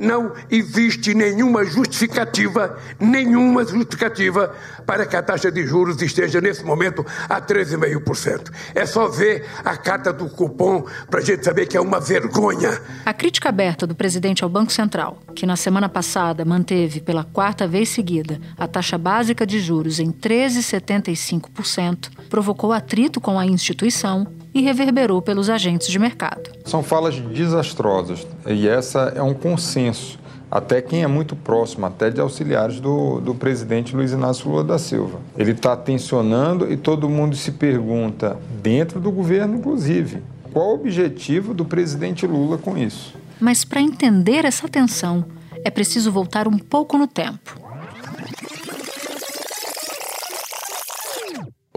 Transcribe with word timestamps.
Não 0.00 0.32
existe 0.50 1.12
nenhuma 1.14 1.64
justificativa, 1.64 2.76
nenhuma 2.98 3.64
justificativa 3.64 4.52
para 4.84 5.06
que 5.06 5.14
a 5.14 5.22
taxa 5.22 5.52
de 5.52 5.64
juros 5.64 6.02
esteja 6.02 6.40
nesse 6.40 6.64
momento 6.64 7.06
a 7.28 7.40
13,5%. 7.40 8.50
É 8.74 8.84
só 8.86 9.06
ver 9.06 9.46
a 9.64 9.76
carta 9.76 10.12
do 10.12 10.28
cupom 10.28 10.84
para 11.08 11.20
a 11.20 11.22
gente 11.22 11.44
saber 11.44 11.66
que 11.66 11.76
é 11.76 11.80
uma 11.80 12.00
vergonha. 12.00 12.82
A 13.04 13.12
crítica 13.12 13.50
aberta 13.50 13.86
do 13.86 13.94
presidente 13.94 14.42
ao 14.42 14.50
Banco 14.50 14.72
Central, 14.72 15.18
que 15.36 15.46
na 15.46 15.54
semana 15.56 15.88
passada 15.88 16.44
manteve 16.44 17.00
pela 17.00 17.22
quarta 17.22 17.68
vez 17.68 17.90
seguida 17.90 18.40
a 18.58 18.66
taxa 18.66 18.98
básica 18.98 19.46
de 19.46 19.60
juros 19.60 20.00
em 20.00 20.10
13,75%, 20.10 22.10
provocou 22.28 22.72
atrito 22.72 23.20
com 23.20 23.38
a 23.38 23.46
instituição 23.46 24.26
e 24.54 24.60
reverberou 24.60 25.22
pelos 25.22 25.48
agentes 25.48 25.88
de 25.88 25.98
mercado. 25.98 26.50
São 26.64 26.82
falas 26.82 27.18
desastrosas 27.18 28.26
e 28.46 28.68
essa 28.68 29.12
é 29.14 29.22
um 29.22 29.34
consenso. 29.34 30.20
Até 30.50 30.82
quem 30.82 31.02
é 31.02 31.06
muito 31.06 31.34
próximo, 31.34 31.86
até 31.86 32.10
de 32.10 32.20
auxiliares 32.20 32.78
do, 32.78 33.20
do 33.20 33.34
presidente 33.34 33.96
Luiz 33.96 34.12
Inácio 34.12 34.50
Lula 34.50 34.62
da 34.62 34.78
Silva. 34.78 35.18
Ele 35.36 35.52
está 35.52 35.74
tensionando 35.74 36.70
e 36.70 36.76
todo 36.76 37.08
mundo 37.08 37.34
se 37.34 37.52
pergunta, 37.52 38.38
dentro 38.62 39.00
do 39.00 39.10
governo 39.10 39.56
inclusive, 39.56 40.22
qual 40.52 40.68
o 40.68 40.74
objetivo 40.74 41.54
do 41.54 41.64
presidente 41.64 42.26
Lula 42.26 42.58
com 42.58 42.76
isso? 42.76 43.14
Mas 43.40 43.64
para 43.64 43.80
entender 43.80 44.44
essa 44.44 44.68
tensão, 44.68 45.24
é 45.64 45.70
preciso 45.70 46.12
voltar 46.12 46.46
um 46.46 46.58
pouco 46.58 46.98
no 46.98 47.06
tempo. 47.06 47.58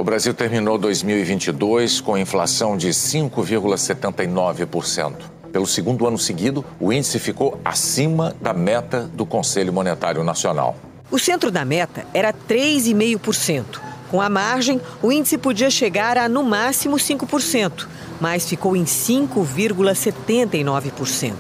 Brasil 0.05 0.33
terminou 0.35 0.77
2022 0.77 1.99
com 1.99 2.15
inflação 2.15 2.77
de 2.77 2.89
5,79%. 2.89 5.15
Pelo 5.51 5.65
segundo 5.65 6.05
ano 6.05 6.19
seguido, 6.19 6.63
o 6.79 6.93
índice 6.93 7.17
ficou 7.17 7.59
acima 7.65 8.35
da 8.39 8.53
meta 8.53 9.01
do 9.01 9.25
Conselho 9.25 9.73
Monetário 9.73 10.23
Nacional. 10.23 10.77
O 11.09 11.17
centro 11.17 11.49
da 11.49 11.65
meta 11.65 12.05
era 12.13 12.31
3,5%. 12.31 13.81
Com 14.11 14.21
a 14.21 14.29
margem, 14.29 14.79
o 15.01 15.11
índice 15.11 15.39
podia 15.39 15.71
chegar 15.71 16.19
a 16.19 16.29
no 16.29 16.43
máximo 16.43 16.97
5%, 16.97 17.87
mas 18.21 18.47
ficou 18.47 18.77
em 18.77 18.85
5,79%. 18.85 21.33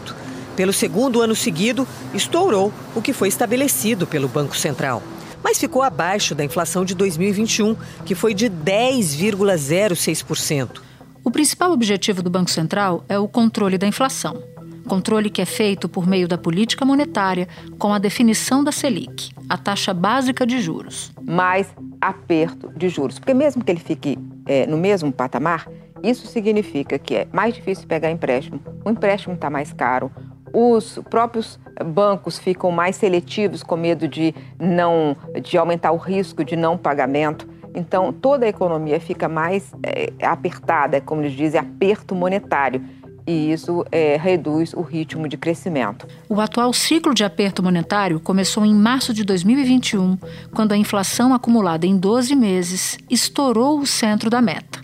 Pelo 0.55 0.73
segundo 0.73 1.21
ano 1.21 1.35
seguido, 1.35 1.87
estourou 2.15 2.73
o 2.95 3.01
que 3.01 3.13
foi 3.13 3.27
estabelecido 3.27 4.07
pelo 4.07 4.27
Banco 4.27 4.57
Central 4.57 5.03
mas 5.45 5.59
ficou 5.59 5.83
abaixo 5.83 6.33
da 6.33 6.43
inflação 6.43 6.83
de 6.83 6.95
2021, 6.95 7.75
que 8.03 8.15
foi 8.15 8.33
de 8.33 8.49
10,06%. 8.49 10.81
O 11.23 11.29
principal 11.29 11.71
objetivo 11.71 12.23
do 12.23 12.31
Banco 12.31 12.49
Central 12.49 13.05
é 13.07 13.19
o 13.19 13.27
controle 13.27 13.77
da 13.77 13.85
inflação. 13.85 14.41
Controle 14.87 15.29
que 15.29 15.43
é 15.43 15.45
feito 15.45 15.87
por 15.87 16.07
meio 16.07 16.27
da 16.27 16.35
política 16.35 16.83
monetária 16.83 17.47
com 17.77 17.93
a 17.93 17.99
definição 17.99 18.63
da 18.63 18.71
Selic, 18.71 19.29
a 19.47 19.55
taxa 19.55 19.93
básica 19.93 20.47
de 20.47 20.59
juros. 20.59 21.11
Mais 21.21 21.67
aperto 22.01 22.73
de 22.75 22.89
juros. 22.89 23.19
Porque 23.19 23.35
mesmo 23.35 23.63
que 23.63 23.71
ele 23.71 23.79
fique 23.79 24.17
é, 24.47 24.65
no 24.65 24.77
mesmo 24.77 25.11
patamar, 25.11 25.69
isso 26.01 26.25
significa 26.25 26.97
que 26.97 27.17
é 27.17 27.27
mais 27.31 27.53
difícil 27.53 27.85
pegar 27.87 28.09
empréstimo, 28.09 28.59
o 28.83 28.89
empréstimo 28.89 29.35
está 29.35 29.51
mais 29.51 29.71
caro, 29.71 30.11
os 30.55 30.97
próprios 31.09 31.59
bancos 31.85 32.39
ficam 32.39 32.71
mais 32.71 32.95
seletivos 32.95 33.61
com 33.61 33.75
medo 33.75 34.07
de 34.07 34.33
não 34.57 35.17
de 35.43 35.57
aumentar 35.57 35.91
o 35.91 35.97
risco 35.97 36.45
de 36.45 36.55
não 36.55 36.77
pagamento. 36.77 37.45
Então, 37.75 38.13
toda 38.13 38.45
a 38.45 38.49
economia 38.49 39.01
fica 39.01 39.27
mais 39.27 39.73
é, 39.83 40.13
apertada, 40.25 41.01
como 41.01 41.21
eles 41.21 41.33
dizem, 41.33 41.59
aperto 41.59 42.15
monetário. 42.15 42.81
E 43.27 43.51
isso 43.51 43.83
é, 43.91 44.15
reduz 44.15 44.71
o 44.73 44.81
ritmo 44.81 45.27
de 45.27 45.35
crescimento. 45.35 46.07
O 46.29 46.39
atual 46.39 46.71
ciclo 46.71 47.13
de 47.13 47.25
aperto 47.25 47.61
monetário 47.61 48.19
começou 48.19 48.63
em 48.63 48.73
março 48.73 49.13
de 49.13 49.25
2021, 49.25 50.17
quando 50.53 50.71
a 50.71 50.77
inflação 50.77 51.33
acumulada 51.33 51.85
em 51.85 51.97
12 51.97 52.33
meses 52.35 52.97
estourou 53.09 53.79
o 53.79 53.85
centro 53.85 54.29
da 54.29 54.41
meta. 54.41 54.79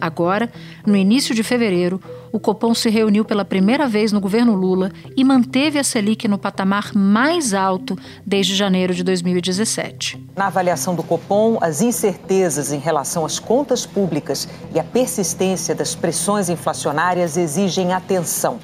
Agora, 0.00 0.50
no 0.86 0.96
início 0.96 1.34
de 1.34 1.42
fevereiro, 1.42 2.00
o 2.32 2.38
Copom 2.38 2.74
se 2.74 2.88
reuniu 2.88 3.24
pela 3.24 3.44
primeira 3.44 3.88
vez 3.88 4.12
no 4.12 4.20
governo 4.20 4.54
Lula 4.54 4.90
e 5.16 5.24
manteve 5.24 5.78
a 5.78 5.84
Selic 5.84 6.28
no 6.28 6.38
patamar 6.38 6.94
mais 6.94 7.52
alto 7.54 7.96
desde 8.24 8.54
janeiro 8.54 8.94
de 8.94 9.02
2017. 9.02 10.28
Na 10.36 10.46
avaliação 10.46 10.94
do 10.94 11.02
Copom, 11.02 11.58
as 11.60 11.82
incertezas 11.82 12.72
em 12.72 12.78
relação 12.78 13.24
às 13.24 13.38
contas 13.38 13.84
públicas 13.84 14.48
e 14.74 14.78
a 14.78 14.84
persistência 14.84 15.74
das 15.74 15.94
pressões 15.94 16.48
inflacionárias 16.48 17.36
exigem 17.36 17.92
atenção. 17.92 18.58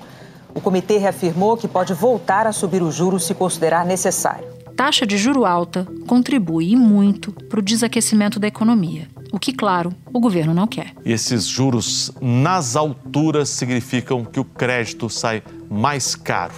O 0.55 0.61
comitê 0.61 0.97
reafirmou 0.97 1.57
que 1.57 1.69
pode 1.69 1.93
voltar 1.93 2.47
a 2.47 2.53
subir 2.53 2.83
os 2.83 2.95
juros 2.95 3.27
se 3.27 3.35
considerar 3.35 3.85
necessário. 3.85 4.47
Taxa 4.75 5.07
de 5.07 5.19
juro 5.19 5.45
alta 5.45 5.87
contribui 6.07 6.77
muito 6.77 7.33
para 7.33 7.59
o 7.59 7.63
desaquecimento 7.63 8.39
da 8.39 8.47
economia 8.47 9.16
o 9.33 9.39
que, 9.39 9.53
claro, 9.53 9.93
o 10.13 10.21
governo 10.21 10.55
não 10.55 10.67
quer. 10.67 10.93
E 11.05 11.13
esses 11.13 11.47
juros 11.47 12.13
nas 12.21 12.77
alturas 12.77 13.49
significam 13.49 14.25
que 14.25 14.41
o 14.41 14.45
crédito 14.45 15.09
sai 15.11 15.43
mais 15.71 16.15
caro. 16.15 16.55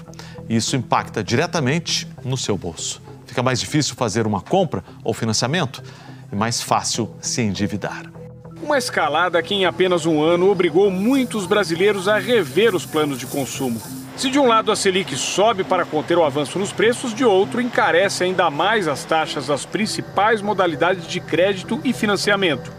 E 0.49 0.57
isso 0.57 0.77
impacta 0.77 1.23
diretamente 1.23 2.09
no 2.25 2.37
seu 2.37 2.57
bolso. 2.57 3.03
Fica 3.27 3.43
mais 3.43 3.61
difícil 3.61 3.95
fazer 3.95 4.27
uma 4.27 4.41
compra 4.41 4.83
ou 5.05 5.13
financiamento 5.13 5.83
e 6.33 6.37
mais 6.37 6.63
fácil 6.63 7.11
se 7.21 7.43
endividar. 7.43 8.11
Uma 8.63 8.79
escalada 8.79 9.43
que 9.43 9.55
em 9.55 9.65
apenas 9.65 10.05
um 10.05 10.23
ano 10.23 10.51
obrigou 10.51 10.91
muitos 10.91 11.47
brasileiros 11.47 12.09
a 12.09 12.19
rever 12.19 12.75
os 12.75 12.85
planos 12.85 13.19
de 13.19 13.27
consumo. 13.27 13.81
Se 14.19 14.29
de 14.29 14.39
um 14.41 14.49
lado 14.49 14.73
a 14.73 14.75
Selic 14.75 15.15
sobe 15.15 15.63
para 15.63 15.85
conter 15.85 16.19
o 16.19 16.25
avanço 16.25 16.59
nos 16.59 16.73
preços, 16.73 17.15
de 17.15 17.25
outro 17.25 17.61
encarece 17.61 18.25
ainda 18.25 18.51
mais 18.51 18.89
as 18.89 19.05
taxas 19.05 19.47
das 19.47 19.65
principais 19.65 20.43
modalidades 20.43 21.07
de 21.07 21.21
crédito 21.21 21.81
e 21.85 21.93
financiamento. 21.93 22.73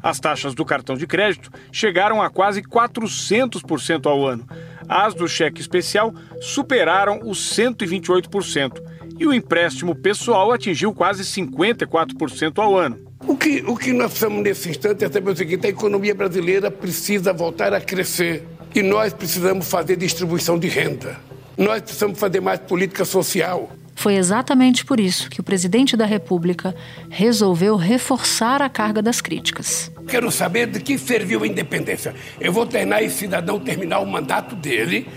As 0.00 0.20
taxas 0.20 0.54
do 0.54 0.64
cartão 0.64 0.96
de 0.96 1.04
crédito 1.04 1.50
chegaram 1.72 2.22
a 2.22 2.30
quase 2.30 2.62
400% 2.62 4.06
ao 4.06 4.24
ano. 4.24 4.46
As 4.88 5.14
do 5.14 5.26
cheque 5.26 5.60
especial 5.60 6.14
superaram 6.40 7.22
os 7.24 7.40
128%. 7.56 8.80
E 9.18 9.26
o 9.26 9.34
empréstimo 9.34 9.96
pessoal 9.96 10.52
atingiu 10.52 10.94
quase 10.94 11.24
54% 11.24 12.56
ao 12.62 12.76
ano. 12.76 13.00
O 13.26 13.36
que, 13.36 13.64
o 13.66 13.76
que 13.76 13.92
nós 13.92 14.12
precisamos 14.12 14.44
nesse 14.44 14.70
instante 14.70 15.04
é 15.04 15.10
saber 15.10 15.32
o 15.32 15.36
seguinte: 15.36 15.66
a 15.66 15.70
economia 15.70 16.14
brasileira 16.14 16.70
precisa 16.70 17.32
voltar 17.32 17.74
a 17.74 17.80
crescer. 17.80 18.46
E 18.78 18.82
nós 18.82 19.12
precisamos 19.12 19.68
fazer 19.68 19.96
distribuição 19.96 20.56
de 20.56 20.68
renda. 20.68 21.16
Nós 21.56 21.82
precisamos 21.82 22.16
fazer 22.16 22.38
mais 22.38 22.60
política 22.60 23.04
social. 23.04 23.68
Foi 23.96 24.14
exatamente 24.14 24.84
por 24.84 25.00
isso 25.00 25.28
que 25.28 25.40
o 25.40 25.42
presidente 25.42 25.96
da 25.96 26.06
República 26.06 26.72
resolveu 27.10 27.74
reforçar 27.74 28.62
a 28.62 28.68
carga 28.68 29.02
das 29.02 29.20
críticas. 29.20 29.90
Quero 30.06 30.30
saber 30.30 30.68
de 30.68 30.78
que 30.78 30.96
serviu 30.96 31.42
a 31.42 31.46
independência. 31.48 32.14
Eu 32.40 32.52
vou 32.52 32.64
treinar 32.66 33.02
esse 33.02 33.16
cidadão 33.16 33.58
terminar 33.58 33.98
o 33.98 34.06
mandato 34.06 34.54
dele 34.54 35.08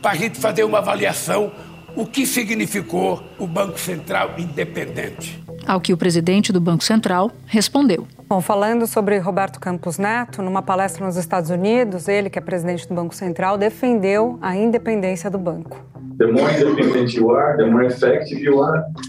para 0.00 0.12
a 0.12 0.14
gente 0.14 0.40
fazer 0.40 0.64
uma 0.64 0.78
avaliação 0.78 1.52
o 1.94 2.06
que 2.06 2.24
significou 2.24 3.22
o 3.38 3.46
Banco 3.46 3.78
Central 3.78 4.36
independente. 4.38 5.38
Ao 5.70 5.80
que 5.80 5.92
o 5.92 5.96
presidente 5.96 6.52
do 6.52 6.60
Banco 6.60 6.82
Central 6.82 7.30
respondeu. 7.46 8.04
Bom, 8.28 8.40
falando 8.40 8.88
sobre 8.88 9.18
Roberto 9.18 9.60
Campos 9.60 9.98
Neto, 9.98 10.42
numa 10.42 10.60
palestra 10.60 11.06
nos 11.06 11.14
Estados 11.14 11.48
Unidos, 11.48 12.08
ele, 12.08 12.28
que 12.28 12.40
é 12.40 12.42
presidente 12.42 12.88
do 12.88 12.94
Banco 12.96 13.14
Central, 13.14 13.56
defendeu 13.56 14.36
a 14.42 14.56
independência 14.56 15.30
do 15.30 15.38
banco. 15.38 15.80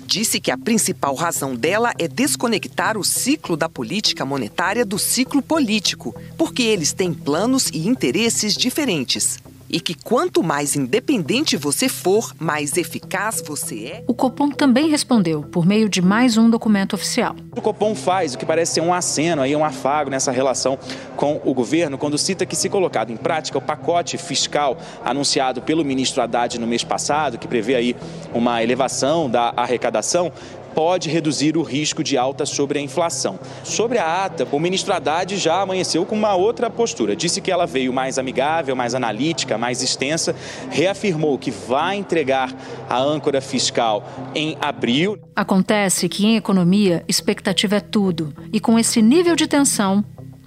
Disse 0.05 0.39
que 0.39 0.51
a 0.51 0.57
principal 0.57 1.15
razão 1.15 1.55
dela 1.55 1.93
é 1.97 2.07
desconectar 2.07 2.95
o 2.95 3.03
ciclo 3.03 3.57
da 3.57 3.67
política 3.67 4.23
monetária 4.23 4.85
do 4.85 4.99
ciclo 4.99 5.41
político, 5.41 6.15
porque 6.37 6.61
eles 6.61 6.93
têm 6.93 7.11
planos 7.11 7.71
e 7.73 7.87
interesses 7.87 8.53
diferentes 8.53 9.39
e 9.71 9.79
que 9.79 9.93
quanto 9.93 10.43
mais 10.43 10.75
independente 10.75 11.55
você 11.55 11.87
for, 11.87 12.33
mais 12.39 12.77
eficaz 12.77 13.41
você 13.45 13.85
é. 13.85 14.03
O 14.07 14.13
Copom 14.13 14.49
também 14.49 14.89
respondeu 14.89 15.43
por 15.43 15.65
meio 15.65 15.87
de 15.87 16.01
mais 16.01 16.37
um 16.37 16.49
documento 16.49 16.93
oficial. 16.93 17.35
O 17.55 17.61
Copom 17.61 17.95
faz 17.95 18.33
o 18.33 18.37
que 18.37 18.45
parece 18.45 18.73
ser 18.73 18.81
um 18.81 18.93
aceno 18.93 19.41
aí, 19.41 19.55
um 19.55 19.63
afago 19.63 20.09
nessa 20.09 20.31
relação 20.31 20.77
com 21.15 21.41
o 21.45 21.53
governo, 21.53 21.97
quando 21.97 22.17
cita 22.17 22.45
que 22.45 22.55
se 22.55 22.69
colocado 22.69 23.11
em 23.11 23.17
prática 23.17 23.57
o 23.57 23.61
pacote 23.61 24.17
fiscal 24.17 24.77
anunciado 25.03 25.61
pelo 25.61 25.85
ministro 25.85 26.21
Haddad 26.21 26.59
no 26.59 26.67
mês 26.67 26.83
passado, 26.83 27.37
que 27.37 27.47
prevê 27.47 27.75
aí 27.75 27.95
uma 28.33 28.61
elevação 28.61 29.29
da 29.29 29.53
arrecadação, 29.55 30.31
pode 30.73 31.09
reduzir 31.09 31.57
o 31.57 31.61
risco 31.61 32.03
de 32.03 32.17
alta 32.17 32.45
sobre 32.45 32.79
a 32.79 32.81
inflação. 32.81 33.39
Sobre 33.63 33.97
a 33.97 34.25
ata, 34.25 34.47
o 34.51 34.59
ministro 34.59 34.93
Haddad 34.93 35.37
já 35.37 35.61
amanheceu 35.61 36.05
com 36.05 36.15
uma 36.15 36.35
outra 36.35 36.69
postura. 36.69 37.15
Disse 37.15 37.41
que 37.41 37.51
ela 37.51 37.65
veio 37.65 37.93
mais 37.93 38.17
amigável, 38.17 38.75
mais 38.75 38.95
analítica, 38.95 39.57
mais 39.57 39.81
extensa, 39.81 40.35
reafirmou 40.69 41.37
que 41.37 41.51
vai 41.51 41.97
entregar 41.97 42.53
a 42.89 42.99
âncora 42.99 43.41
fiscal 43.41 44.03
em 44.33 44.57
abril. 44.61 45.17
Acontece 45.35 46.07
que 46.09 46.25
em 46.25 46.35
economia, 46.35 47.03
expectativa 47.07 47.75
é 47.75 47.79
tudo. 47.79 48.33
E 48.51 48.59
com 48.59 48.77
esse 48.77 49.01
nível 49.01 49.35
de 49.35 49.47
tensão, 49.47 50.03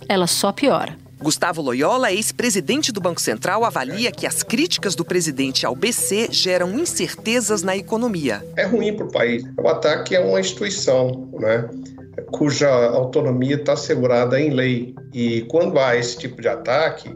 ela 0.09 0.27
só 0.27 0.53
piora. 0.53 1.04
Gustavo 1.25 1.63
Loyola, 1.63 2.13
ex-presidente 2.13 2.93
do 2.93 3.01
Banco 3.01 3.19
Central, 3.19 3.65
avalia 3.65 4.13
que 4.13 4.27
as 4.27 4.43
críticas 4.43 4.95
do 4.95 5.07
presidente 5.07 5.65
ao 5.65 5.75
BC 5.75 6.29
geram 6.31 6.79
incertezas 6.79 7.63
na 7.63 7.75
economia. 7.75 8.45
É 8.55 8.65
ruim 8.67 8.95
para 8.95 9.07
o 9.07 9.11
país. 9.11 9.43
O 9.59 9.67
ataque 9.67 10.15
é 10.15 10.21
uma 10.21 10.39
instituição, 10.39 11.31
né? 11.41 11.67
cuja 12.31 12.69
autonomia 12.69 13.55
está 13.55 13.73
assegurada 13.73 14.39
em 14.39 14.51
lei. 14.51 14.95
E 15.15 15.47
quando 15.49 15.79
há 15.79 15.97
esse 15.97 16.19
tipo 16.19 16.43
de 16.43 16.49
ataque, 16.49 17.11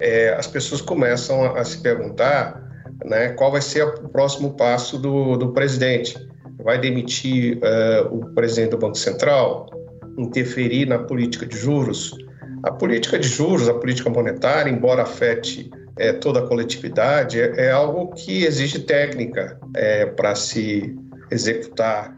é, 0.00 0.34
as 0.34 0.46
pessoas 0.46 0.80
começam 0.80 1.42
a, 1.42 1.58
a, 1.58 1.64
se 1.64 1.78
perguntar 1.78 2.62
né, 3.04 3.30
qual 3.30 3.50
vai 3.50 3.60
ser 3.60 3.84
o 3.84 4.08
próximo 4.08 4.54
passo 4.54 4.96
do, 4.96 5.36
do 5.36 5.52
presidente. 5.52 6.16
Vai 6.62 6.78
demitir 6.78 7.58
uh, 7.58 8.14
o 8.14 8.32
presidente 8.36 8.70
do 8.70 8.78
Banco 8.78 8.96
Central? 8.96 9.68
Interferir 10.16 10.86
na 10.86 11.00
política 11.00 11.44
de 11.44 11.56
juros? 11.56 12.16
A 12.62 12.70
política 12.70 13.18
de 13.18 13.26
juros, 13.26 13.68
a 13.68 13.74
política 13.74 14.08
monetária, 14.08 14.70
embora 14.70 15.02
afete 15.02 15.68
é, 15.98 16.12
toda 16.12 16.38
a 16.38 16.46
coletividade, 16.46 17.40
é, 17.40 17.66
é, 17.66 17.70
algo 17.72 18.14
que 18.14 18.44
exige 18.44 18.78
técnica 18.78 19.58
é, 19.74 20.06
para 20.06 20.34
se 20.36 20.96
executar. 21.30 22.16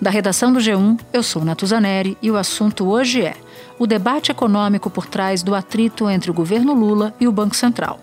Da 0.00 0.10
redação 0.10 0.52
do 0.52 0.58
G1, 0.58 0.98
eu 1.12 1.22
sou 1.22 1.44
Natuzaneri 1.44 2.18
e 2.20 2.30
o 2.30 2.36
assunto 2.36 2.88
hoje 2.88 3.22
é 3.22 3.34
o 3.78 3.86
debate 3.86 4.32
econômico 4.32 4.90
por 4.90 5.06
trás 5.06 5.42
do 5.42 5.54
atrito 5.54 6.10
entre 6.10 6.30
o 6.30 6.34
governo 6.34 6.74
Lula 6.74 7.14
e 7.20 7.28
o 7.28 7.32
Banco 7.32 7.54
Central. 7.54 8.00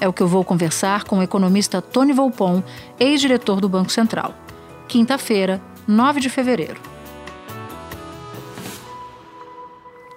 É 0.00 0.08
o 0.08 0.12
que 0.12 0.22
eu 0.22 0.28
vou 0.28 0.44
conversar 0.44 1.04
com 1.04 1.18
o 1.18 1.22
economista 1.22 1.82
Tony 1.82 2.12
Volpon, 2.12 2.62
ex-diretor 2.98 3.60
do 3.60 3.68
Banco 3.68 3.92
Central. 3.92 4.32
Quinta-feira, 4.88 5.60
9 5.86 6.20
de 6.20 6.30
fevereiro. 6.30 6.89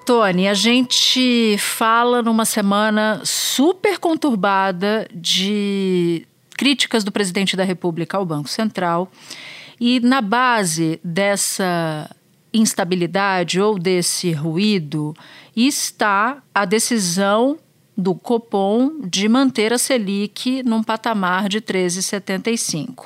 Tony, 0.06 0.50
a 0.50 0.54
gente 0.54 1.56
fala 1.58 2.22
numa 2.22 2.44
semana 2.44 3.22
super 3.24 3.98
conturbada 3.98 5.08
de 5.14 6.28
críticas 6.58 7.04
do 7.04 7.12
presidente 7.12 7.56
da 7.56 7.64
República 7.64 8.18
ao 8.18 8.26
Banco 8.26 8.50
Central. 8.50 9.10
E 9.80 10.02
na 10.02 10.22
base 10.22 11.00
dessa 11.04 12.14
instabilidade 12.54 13.62
ou 13.62 13.80
desse 13.80 14.32
ruído 14.34 15.16
está 15.56 16.44
a 16.54 16.66
decisão 16.66 17.58
do 17.98 18.14
Copom 18.14 19.00
de 19.06 19.30
manter 19.30 19.72
a 19.72 19.78
Selic 19.78 20.64
num 20.64 20.84
patamar 20.84 21.48
de 21.48 21.62
13,75. 21.62 23.06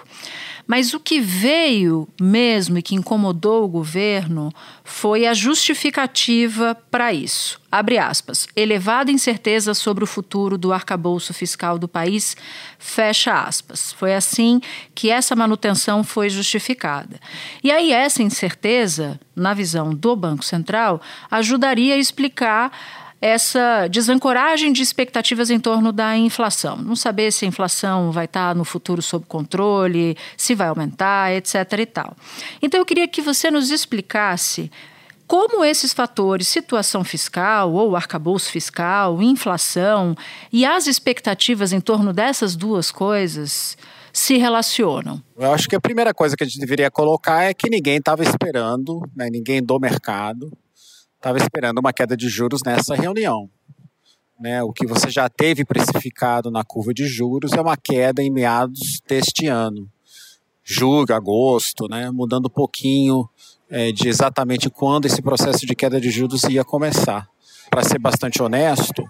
Mas 0.68 0.94
o 0.94 1.00
que 1.00 1.22
veio 1.22 2.10
mesmo 2.20 2.78
e 2.78 2.82
que 2.82 2.94
incomodou 2.94 3.64
o 3.64 3.70
governo 3.70 4.54
foi 4.84 5.26
a 5.26 5.34
justificativa 5.34 6.76
para 6.92 7.14
isso. 7.14 7.60
Abre 7.72 7.98
aspas. 7.98 8.48
Elevada 8.54 9.10
incerteza 9.10 9.74
sobre 9.74 10.04
o 10.04 10.08
futuro 10.08 10.58
do 10.58 10.74
arcabouço 10.74 11.34
fiscal 11.34 11.80
do 11.80 11.88
país, 11.88 12.36
fecha 12.78 13.42
aspas. 13.42 13.94
Foi 13.94 14.14
assim 14.14 14.60
que 14.94 15.10
essa 15.10 15.36
manutenção 15.36 16.04
foi 16.04 16.30
justificada. 16.30 17.18
E 17.64 17.72
aí, 17.72 17.94
essa 17.94 18.22
incerteza, 18.22 19.18
na 19.34 19.54
visão 19.54 19.94
do 19.94 20.16
Banco 20.18 20.44
Central, 20.44 21.02
ajudaria 21.32 21.96
a 21.96 21.98
explicar 21.98 22.72
essa 23.22 23.88
desancoragem 23.88 24.72
de 24.72 24.82
expectativas 24.84 25.50
em 25.50 25.60
torno 25.60 25.92
da 25.92 26.16
inflação. 26.16 26.78
Não 26.78 26.96
saber 26.96 27.32
se 27.32 27.46
a 27.46 27.48
inflação 27.48 28.12
vai 28.12 28.26
estar 28.26 28.54
no 28.56 28.64
futuro 28.64 29.02
sob 29.02 29.26
controle, 29.26 30.16
se 30.36 30.54
vai 30.54 30.68
aumentar, 30.68 31.34
etc. 31.34 31.56
e 31.80 31.86
tal. 31.86 32.16
Então 32.62 32.80
eu 32.80 32.86
queria 32.86 33.08
que 33.08 33.22
você 33.22 33.50
nos 33.50 33.72
explicasse 33.72 34.72
como 35.28 35.66
esses 35.66 35.92
fatores, 35.92 36.48
situação 36.48 37.04
fiscal 37.04 37.74
ou 37.74 37.98
arcabouço 37.98 38.50
fiscal, 38.50 39.22
inflação 39.22 40.16
e 40.54 40.66
as 40.66 40.88
expectativas 40.88 41.74
em 41.74 41.82
torno 41.82 42.14
dessas 42.14 42.56
duas 42.56 42.92
coisas 42.92 43.78
se 44.14 44.38
relacionam? 44.38 45.22
Eu 45.38 45.54
acho 45.54 45.68
que 45.68 45.76
a 45.76 45.82
primeira 45.82 46.14
coisa 46.14 46.36
que 46.36 46.44
a 46.44 46.48
gente 46.48 46.60
deveria 46.60 46.90
colocar 46.90 47.44
é 47.44 47.54
que 47.54 47.70
ninguém 47.70 47.98
estava 47.98 48.24
esperando, 48.24 49.02
né, 49.16 49.28
ninguém 49.30 49.62
do 49.62 49.78
mercado, 49.78 50.50
estava 51.18 51.38
esperando 51.38 51.80
uma 51.80 51.92
queda 51.92 52.16
de 52.16 52.30
juros 52.30 52.62
nessa 52.66 52.96
reunião. 52.96 53.50
Né, 54.40 54.62
o 54.62 54.72
que 54.72 54.86
você 54.86 55.10
já 55.10 55.28
teve 55.28 55.66
precificado 55.66 56.52
na 56.52 56.64
curva 56.64 56.94
de 56.94 57.08
juros 57.08 57.54
é 57.54 57.62
uma 57.62 57.76
queda 57.76 58.22
em 58.22 58.30
meados 58.30 59.02
deste 59.08 59.48
ano, 59.48 59.90
julho, 60.64 61.16
agosto, 61.16 61.88
né, 61.90 62.12
mudando 62.12 62.46
um 62.46 62.52
pouquinho 62.52 63.28
é, 63.68 63.92
de 63.92 64.08
exatamente 64.08 64.70
quando 64.70 65.08
esse 65.08 65.24
processo 65.24 65.66
de 65.66 65.76
queda 65.76 66.00
de 66.00 66.12
juros 66.12 66.44
ia 66.44 66.64
começar. 66.64 67.28
Para 67.68 67.84
ser 67.84 67.98
bastante 67.98 68.42
honesto, 68.42 69.04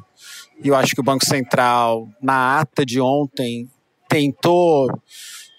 eu 0.64 0.74
acho 0.76 0.96
que 0.96 1.02
o 1.02 1.04
Banco 1.04 1.26
Central, 1.26 2.08
na 2.22 2.62
ata 2.62 2.86
de 2.86 3.02
ontem, 3.02 3.70
tentou 4.08 4.88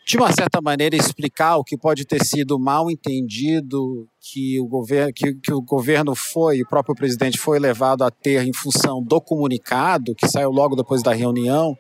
de 0.09 0.17
uma 0.17 0.33
certa 0.33 0.59
maneira, 0.63 0.97
explicar 0.97 1.59
o 1.59 1.65
que 1.65 1.77
pode 1.77 2.07
ter 2.07 2.25
sido 2.25 2.59
mal 2.59 2.91
entendido 2.91 4.09
que 4.19 4.59
o 4.59 4.67
governo, 4.67 5.13
que, 5.13 5.35
que 5.35 5.53
o 5.53 5.61
governo 5.61 6.15
foi, 6.15 6.63
o 6.63 6.67
próprio 6.67 6.95
presidente 6.95 7.39
foi 7.39 7.59
levado 7.59 8.03
a 8.03 8.11
ter 8.11 8.43
em 8.43 8.53
função 8.55 9.03
do 9.03 9.21
comunicado, 9.21 10.15
que 10.15 10.27
saiu 10.27 10.51
logo 10.51 10.75
depois 10.75 11.03
da 11.03 11.13
reunião, 11.13 11.77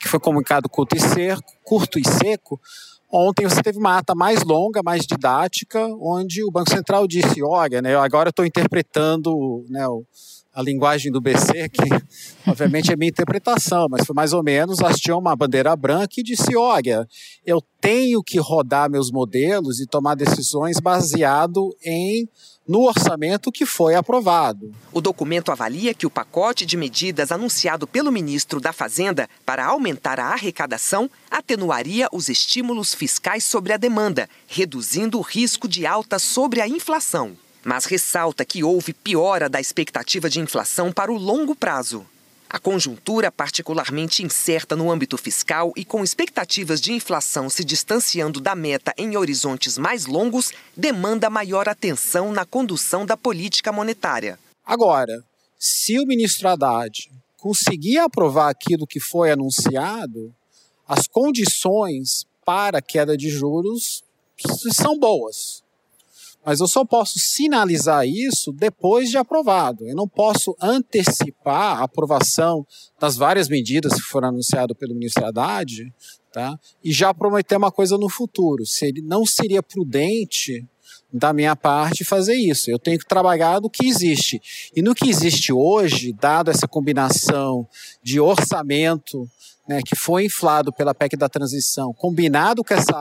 que 0.00 0.08
foi 0.08 0.18
comunicado 0.18 0.68
curto 0.68 0.96
e, 0.96 1.00
seco, 1.00 1.52
curto 1.62 1.96
e 2.00 2.02
seco. 2.04 2.60
Ontem 3.08 3.48
você 3.48 3.62
teve 3.62 3.78
uma 3.78 3.98
ata 3.98 4.16
mais 4.16 4.42
longa, 4.42 4.82
mais 4.82 5.06
didática, 5.06 5.86
onde 6.00 6.42
o 6.42 6.50
Banco 6.50 6.70
Central 6.70 7.06
disse: 7.06 7.40
olha, 7.40 7.80
né, 7.80 7.94
agora 7.94 8.30
estou 8.30 8.44
interpretando 8.44 9.64
né, 9.68 9.86
o 9.86 10.04
a 10.52 10.62
linguagem 10.62 11.12
do 11.12 11.20
BC, 11.20 11.68
que 11.68 11.88
obviamente 12.46 12.92
é 12.92 12.96
minha 12.96 13.08
interpretação, 13.08 13.86
mas 13.88 14.04
foi 14.04 14.14
mais 14.14 14.32
ou 14.32 14.42
menos, 14.42 14.80
hasteou 14.80 15.20
uma 15.20 15.36
bandeira 15.36 15.74
branca 15.76 16.14
e 16.18 16.22
disse, 16.22 16.56
olha, 16.56 17.06
eu 17.46 17.62
tenho 17.80 18.22
que 18.22 18.38
rodar 18.38 18.90
meus 18.90 19.10
modelos 19.10 19.80
e 19.80 19.86
tomar 19.86 20.14
decisões 20.16 20.80
baseado 20.80 21.74
em 21.84 22.28
no 22.66 22.82
orçamento 22.82 23.50
que 23.50 23.66
foi 23.66 23.96
aprovado. 23.96 24.72
O 24.92 25.00
documento 25.00 25.50
avalia 25.50 25.92
que 25.92 26.06
o 26.06 26.10
pacote 26.10 26.64
de 26.64 26.76
medidas 26.76 27.32
anunciado 27.32 27.84
pelo 27.84 28.12
ministro 28.12 28.60
da 28.60 28.72
Fazenda 28.72 29.28
para 29.44 29.64
aumentar 29.66 30.20
a 30.20 30.26
arrecadação 30.26 31.10
atenuaria 31.28 32.08
os 32.12 32.28
estímulos 32.28 32.94
fiscais 32.94 33.42
sobre 33.42 33.72
a 33.72 33.76
demanda, 33.76 34.28
reduzindo 34.46 35.18
o 35.18 35.22
risco 35.22 35.66
de 35.66 35.84
alta 35.84 36.18
sobre 36.20 36.60
a 36.60 36.68
inflação 36.68 37.36
mas 37.64 37.84
ressalta 37.84 38.44
que 38.44 38.64
houve 38.64 38.92
piora 38.92 39.48
da 39.48 39.60
expectativa 39.60 40.28
de 40.28 40.40
inflação 40.40 40.92
para 40.92 41.12
o 41.12 41.18
longo 41.18 41.54
prazo. 41.54 42.06
A 42.48 42.58
conjuntura, 42.58 43.30
particularmente 43.30 44.24
incerta 44.24 44.74
no 44.74 44.90
âmbito 44.90 45.16
fiscal 45.16 45.72
e 45.76 45.84
com 45.84 46.02
expectativas 46.02 46.80
de 46.80 46.92
inflação 46.92 47.48
se 47.48 47.64
distanciando 47.64 48.40
da 48.40 48.56
meta 48.56 48.92
em 48.98 49.16
horizontes 49.16 49.78
mais 49.78 50.06
longos, 50.06 50.52
demanda 50.76 51.30
maior 51.30 51.68
atenção 51.68 52.32
na 52.32 52.44
condução 52.44 53.06
da 53.06 53.16
política 53.16 53.70
monetária. 53.70 54.36
Agora, 54.66 55.24
se 55.56 56.00
o 56.00 56.06
ministro 56.06 56.48
Haddad 56.48 57.08
conseguir 57.36 57.98
aprovar 57.98 58.50
aquilo 58.50 58.86
que 58.86 58.98
foi 58.98 59.30
anunciado, 59.30 60.34
as 60.88 61.06
condições 61.06 62.26
para 62.44 62.78
a 62.78 62.82
queda 62.82 63.16
de 63.16 63.30
juros 63.30 64.02
são 64.74 64.98
boas 64.98 65.62
mas 66.44 66.60
eu 66.60 66.66
só 66.66 66.84
posso 66.84 67.18
sinalizar 67.18 68.06
isso 68.06 68.52
depois 68.52 69.10
de 69.10 69.18
aprovado. 69.18 69.86
Eu 69.86 69.94
não 69.94 70.08
posso 70.08 70.56
antecipar 70.60 71.80
a 71.80 71.84
aprovação 71.84 72.66
das 72.98 73.16
várias 73.16 73.48
medidas 73.48 73.94
que 73.94 74.00
foram 74.00 74.28
anunciadas 74.28 74.76
pelo 74.76 74.94
ministro 74.94 75.24
Haddad 75.24 75.92
tá? 76.32 76.58
e 76.82 76.92
já 76.92 77.12
prometer 77.12 77.56
uma 77.56 77.70
coisa 77.70 77.98
no 77.98 78.08
futuro. 78.08 78.64
Seria, 78.64 79.02
não 79.04 79.26
seria 79.26 79.62
prudente 79.62 80.66
da 81.12 81.32
minha 81.32 81.56
parte 81.56 82.04
fazer 82.04 82.34
isso. 82.34 82.70
Eu 82.70 82.78
tenho 82.78 82.98
que 82.98 83.06
trabalhar 83.06 83.58
do 83.58 83.68
que 83.68 83.86
existe. 83.86 84.40
E 84.74 84.80
no 84.80 84.94
que 84.94 85.10
existe 85.10 85.52
hoje, 85.52 86.12
dado 86.12 86.50
essa 86.50 86.68
combinação 86.68 87.68
de 88.02 88.20
orçamento 88.20 89.28
né, 89.70 89.80
que 89.86 89.94
foi 89.94 90.24
inflado 90.24 90.72
pela 90.72 90.92
PEC 90.92 91.16
da 91.16 91.28
transição, 91.28 91.94
combinado 91.94 92.64
com 92.64 92.74
essa, 92.74 92.92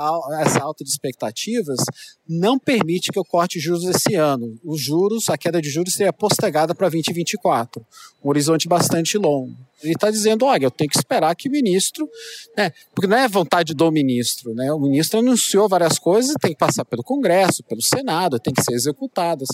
essa 0.41 0.59
alta 0.59 0.83
de 0.83 0.89
expectativas, 0.91 1.79
não 2.27 2.59
permite 2.59 3.11
que 3.11 3.17
eu 3.17 3.25
corte 3.25 3.59
juros 3.59 3.85
esse 3.85 4.13
ano. 4.13 4.55
Os 4.63 4.79
juros, 4.79 5.29
a 5.31 5.37
queda 5.37 5.59
de 5.59 5.67
juros 5.67 5.95
seria 5.95 6.13
postergada 6.13 6.75
para 6.75 6.87
2024, 6.87 7.83
um 8.23 8.29
horizonte 8.29 8.67
bastante 8.67 9.17
longo. 9.17 9.57
Ele 9.81 9.93
está 9.93 10.11
dizendo, 10.11 10.45
olha, 10.45 10.65
eu 10.65 10.69
tenho 10.69 10.91
que 10.91 10.99
esperar 10.99 11.35
que 11.35 11.49
o 11.49 11.51
ministro, 11.51 12.07
né, 12.55 12.71
porque 12.93 13.07
não 13.07 13.17
é 13.17 13.27
vontade 13.27 13.73
do 13.73 13.91
ministro, 13.91 14.53
né, 14.53 14.71
o 14.71 14.79
ministro 14.79 15.17
anunciou 15.17 15.67
várias 15.67 15.97
coisas 15.97 16.35
tem 16.39 16.51
que 16.51 16.59
passar 16.59 16.85
pelo 16.85 17.01
Congresso, 17.01 17.63
pelo 17.63 17.81
Senado, 17.81 18.39
tem 18.39 18.53
que 18.53 18.61
ser 18.61 18.75
executadas. 18.75 19.47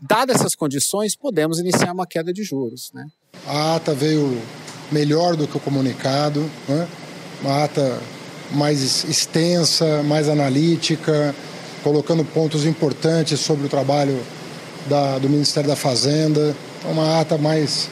Dadas 0.00 0.36
essas 0.36 0.54
condições, 0.54 1.16
podemos 1.16 1.58
iniciar 1.58 1.92
uma 1.92 2.06
queda 2.06 2.32
de 2.32 2.44
juros. 2.44 2.92
Né? 2.94 3.04
A 3.46 3.74
ata 3.74 3.92
veio 3.92 4.40
melhor 4.90 5.36
do 5.36 5.46
que 5.46 5.56
o 5.56 5.60
comunicado, 5.60 6.48
né? 6.68 6.86
uma 7.42 7.64
ata 7.64 7.98
mais 8.50 9.04
extensa, 9.04 10.02
mais 10.02 10.28
analítica, 10.28 11.34
colocando 11.82 12.24
pontos 12.24 12.64
importantes 12.64 13.40
sobre 13.40 13.66
o 13.66 13.68
trabalho 13.68 14.20
da, 14.88 15.18
do 15.18 15.28
Ministério 15.28 15.68
da 15.68 15.76
Fazenda. 15.76 16.54
Uma 16.84 17.20
ata 17.20 17.36
mais, 17.36 17.88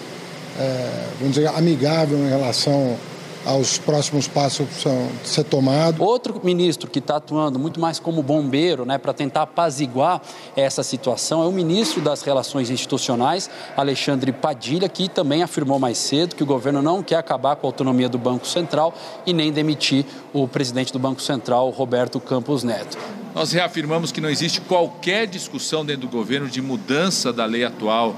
é, 0.58 1.06
vamos 1.18 1.34
dizer, 1.34 1.48
amigável 1.48 2.18
em 2.18 2.28
relação 2.28 2.96
aos 3.44 3.78
próximos 3.78 4.28
passos 4.28 4.58
que 4.58 4.64
precisam 4.66 5.08
ser 5.24 5.44
tomados. 5.44 6.00
Outro 6.00 6.40
ministro 6.42 6.90
que 6.90 6.98
está 6.98 7.16
atuando 7.16 7.58
muito 7.58 7.80
mais 7.80 7.98
como 7.98 8.22
bombeiro, 8.22 8.84
né, 8.84 8.98
para 8.98 9.12
tentar 9.12 9.42
apaziguar 9.42 10.20
essa 10.56 10.82
situação, 10.82 11.42
é 11.42 11.46
o 11.46 11.52
ministro 11.52 12.00
das 12.00 12.22
Relações 12.22 12.70
Institucionais, 12.70 13.50
Alexandre 13.76 14.32
Padilha, 14.32 14.88
que 14.88 15.08
também 15.08 15.42
afirmou 15.42 15.78
mais 15.78 15.98
cedo 15.98 16.36
que 16.36 16.42
o 16.42 16.46
governo 16.46 16.80
não 16.80 17.02
quer 17.02 17.16
acabar 17.16 17.56
com 17.56 17.66
a 17.66 17.68
autonomia 17.68 18.08
do 18.08 18.18
Banco 18.18 18.46
Central 18.46 18.94
e 19.26 19.32
nem 19.32 19.52
demitir 19.52 20.04
o 20.32 20.46
presidente 20.46 20.92
do 20.92 20.98
Banco 20.98 21.20
Central, 21.20 21.70
Roberto 21.70 22.20
Campos 22.20 22.62
Neto. 22.62 22.96
Nós 23.34 23.50
reafirmamos 23.52 24.12
que 24.12 24.20
não 24.20 24.28
existe 24.28 24.60
qualquer 24.60 25.26
discussão 25.26 25.84
dentro 25.84 26.02
do 26.02 26.08
governo 26.08 26.48
de 26.48 26.60
mudança 26.60 27.32
da 27.32 27.46
lei 27.46 27.64
atual 27.64 28.14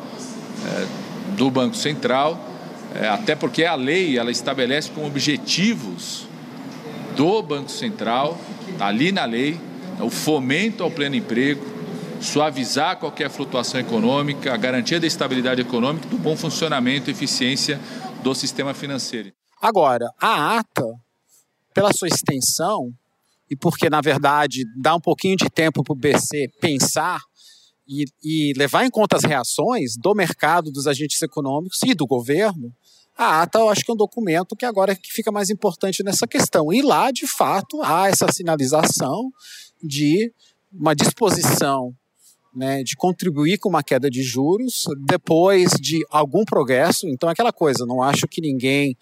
é, 0.66 0.86
do 1.36 1.50
Banco 1.50 1.76
Central 1.76 2.53
é, 2.94 3.08
até 3.08 3.34
porque 3.34 3.64
a 3.64 3.74
lei 3.74 4.18
ela 4.18 4.30
estabelece 4.30 4.90
como 4.90 5.06
objetivos 5.06 6.26
do 7.16 7.42
Banco 7.42 7.70
Central, 7.70 8.38
tá 8.78 8.86
ali 8.86 9.12
na 9.12 9.24
lei, 9.24 9.60
o 10.00 10.10
fomento 10.10 10.82
ao 10.82 10.90
pleno 10.90 11.14
emprego, 11.14 11.64
suavizar 12.20 12.98
qualquer 12.98 13.30
flutuação 13.30 13.80
econômica, 13.80 14.52
a 14.52 14.56
garantia 14.56 14.98
da 14.98 15.06
estabilidade 15.06 15.60
econômica, 15.60 16.08
do 16.08 16.18
bom 16.18 16.36
funcionamento 16.36 17.10
e 17.10 17.12
eficiência 17.12 17.80
do 18.22 18.34
sistema 18.34 18.72
financeiro. 18.74 19.32
Agora, 19.60 20.06
a 20.20 20.58
ata, 20.58 20.84
pela 21.72 21.92
sua 21.92 22.08
extensão, 22.08 22.92
e 23.50 23.56
porque, 23.56 23.90
na 23.90 24.00
verdade, 24.00 24.64
dá 24.76 24.94
um 24.94 25.00
pouquinho 25.00 25.36
de 25.36 25.50
tempo 25.50 25.82
para 25.82 25.92
o 25.92 25.96
BC 25.96 26.48
pensar 26.60 27.20
e, 27.86 28.04
e, 28.22 28.52
levar 28.56 28.84
em 28.84 28.90
conta 28.90 29.16
as 29.16 29.24
reações 29.24 29.92
do 29.96 30.14
mercado, 30.14 30.72
dos 30.72 30.86
agentes 30.86 31.20
econômicos 31.22 31.78
e 31.84 31.94
do 31.94 32.06
governo, 32.06 32.72
a 33.16 33.42
ata 33.42 33.58
eu 33.58 33.68
acho 33.68 33.84
que 33.84 33.90
é 33.90 33.94
um 33.94 33.96
documento 33.96 34.56
que 34.56 34.64
agora 34.64 34.92
é 34.92 34.96
que 34.96 35.12
fica 35.12 35.30
mais 35.30 35.50
importante 35.50 36.02
nessa 36.02 36.26
questão. 36.26 36.72
E 36.72 36.82
lá, 36.82 37.10
de 37.10 37.26
fato, 37.26 37.80
há 37.82 38.08
essa 38.08 38.30
sinalização 38.32 39.30
de 39.82 40.32
uma 40.72 40.94
disposição 40.94 41.94
né, 42.54 42.82
de 42.82 42.94
contribuir 42.96 43.58
com 43.58 43.68
uma 43.68 43.82
queda 43.82 44.10
de 44.10 44.22
juros 44.22 44.84
depois 45.06 45.72
de 45.72 46.04
algum 46.10 46.44
progresso. 46.44 47.08
Então, 47.08 47.28
aquela 47.28 47.52
coisa, 47.52 47.84
não 47.84 48.02
acho 48.02 48.26
que 48.28 48.40
ninguém. 48.40 48.96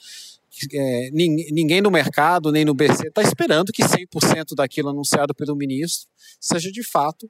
É, 0.71 1.11
ninguém 1.11 1.81
no 1.81 1.91
mercado, 1.91 2.53
nem 2.53 2.63
no 2.63 2.75
BC, 2.75 3.09
está 3.09 3.23
esperando 3.23 3.73
que 3.73 3.83
100% 3.83 4.55
daquilo 4.55 4.91
anunciado 4.91 5.35
pelo 5.35 5.57
ministro 5.57 6.07
seja 6.39 6.71
de 6.71 6.85
fato 6.85 7.29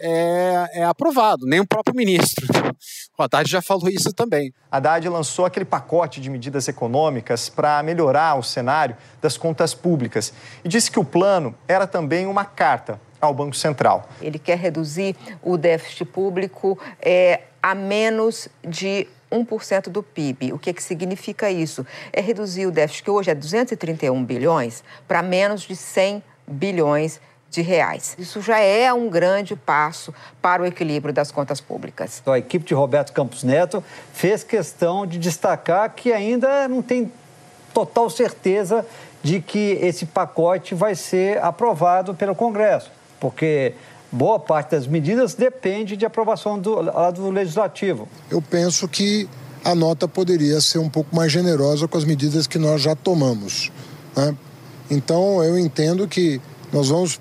é, 0.00 0.66
é, 0.74 0.84
aprovado, 0.84 1.46
nem 1.46 1.60
o 1.60 1.66
próprio 1.66 1.94
ministro. 1.94 2.46
O 3.20 3.22
Haddad 3.22 3.50
já 3.50 3.60
falou 3.60 3.90
isso 3.90 4.14
também. 4.14 4.50
Haddad 4.72 5.06
lançou 5.06 5.44
aquele 5.44 5.66
pacote 5.66 6.22
de 6.22 6.30
medidas 6.30 6.66
econômicas 6.68 7.50
para 7.50 7.82
melhorar 7.82 8.38
o 8.38 8.42
cenário 8.42 8.96
das 9.20 9.36
contas 9.36 9.74
públicas 9.74 10.32
e 10.64 10.68
disse 10.70 10.90
que 10.90 10.98
o 10.98 11.04
plano 11.04 11.54
era 11.68 11.86
também 11.86 12.26
uma 12.26 12.46
carta 12.46 12.98
ao 13.20 13.34
Banco 13.34 13.54
Central. 13.54 14.08
Ele 14.22 14.38
quer 14.38 14.56
reduzir 14.56 15.14
o 15.42 15.58
déficit 15.58 16.06
público 16.06 16.78
é, 16.98 17.42
a 17.62 17.74
menos 17.74 18.48
de 18.66 19.06
1% 19.30 19.90
do 19.90 20.02
PIB. 20.02 20.54
O 20.54 20.58
que, 20.58 20.72
que 20.72 20.82
significa 20.82 21.50
isso? 21.50 21.86
É 22.14 22.22
reduzir 22.22 22.64
o 22.64 22.70
déficit, 22.70 23.04
que 23.04 23.10
hoje 23.10 23.30
é 23.30 23.34
231 23.34 24.24
bilhões, 24.24 24.82
para 25.06 25.22
menos 25.22 25.60
de 25.60 25.76
100 25.76 26.22
bilhões 26.48 27.20
de 27.50 27.60
reais. 27.62 28.14
Isso 28.18 28.40
já 28.40 28.60
é 28.60 28.92
um 28.92 29.10
grande 29.10 29.56
passo 29.56 30.14
para 30.40 30.62
o 30.62 30.66
equilíbrio 30.66 31.12
das 31.12 31.32
contas 31.32 31.60
públicas. 31.60 32.22
A 32.24 32.38
equipe 32.38 32.64
de 32.64 32.74
Roberto 32.74 33.12
Campos 33.12 33.42
Neto 33.42 33.82
fez 34.12 34.44
questão 34.44 35.04
de 35.06 35.18
destacar 35.18 35.92
que 35.94 36.12
ainda 36.12 36.68
não 36.68 36.80
tem 36.80 37.12
total 37.74 38.08
certeza 38.08 38.86
de 39.22 39.40
que 39.40 39.78
esse 39.82 40.06
pacote 40.06 40.74
vai 40.74 40.94
ser 40.94 41.42
aprovado 41.42 42.14
pelo 42.14 42.34
Congresso, 42.34 42.90
porque 43.18 43.74
boa 44.10 44.38
parte 44.38 44.70
das 44.70 44.86
medidas 44.86 45.34
depende 45.34 45.96
de 45.96 46.06
aprovação 46.06 46.58
do 46.58 46.80
lado 46.80 47.20
do 47.20 47.30
legislativo. 47.30 48.08
Eu 48.30 48.40
penso 48.40 48.88
que 48.88 49.28
a 49.64 49.74
nota 49.74 50.08
poderia 50.08 50.60
ser 50.60 50.78
um 50.78 50.88
pouco 50.88 51.14
mais 51.14 51.30
generosa 51.30 51.86
com 51.86 51.98
as 51.98 52.04
medidas 52.04 52.46
que 52.46 52.58
nós 52.58 52.80
já 52.80 52.94
tomamos. 52.94 53.70
Né? 54.16 54.34
Então, 54.90 55.44
eu 55.44 55.58
entendo 55.58 56.08
que 56.08 56.40
nós 56.72 56.88
vamos 56.88 57.20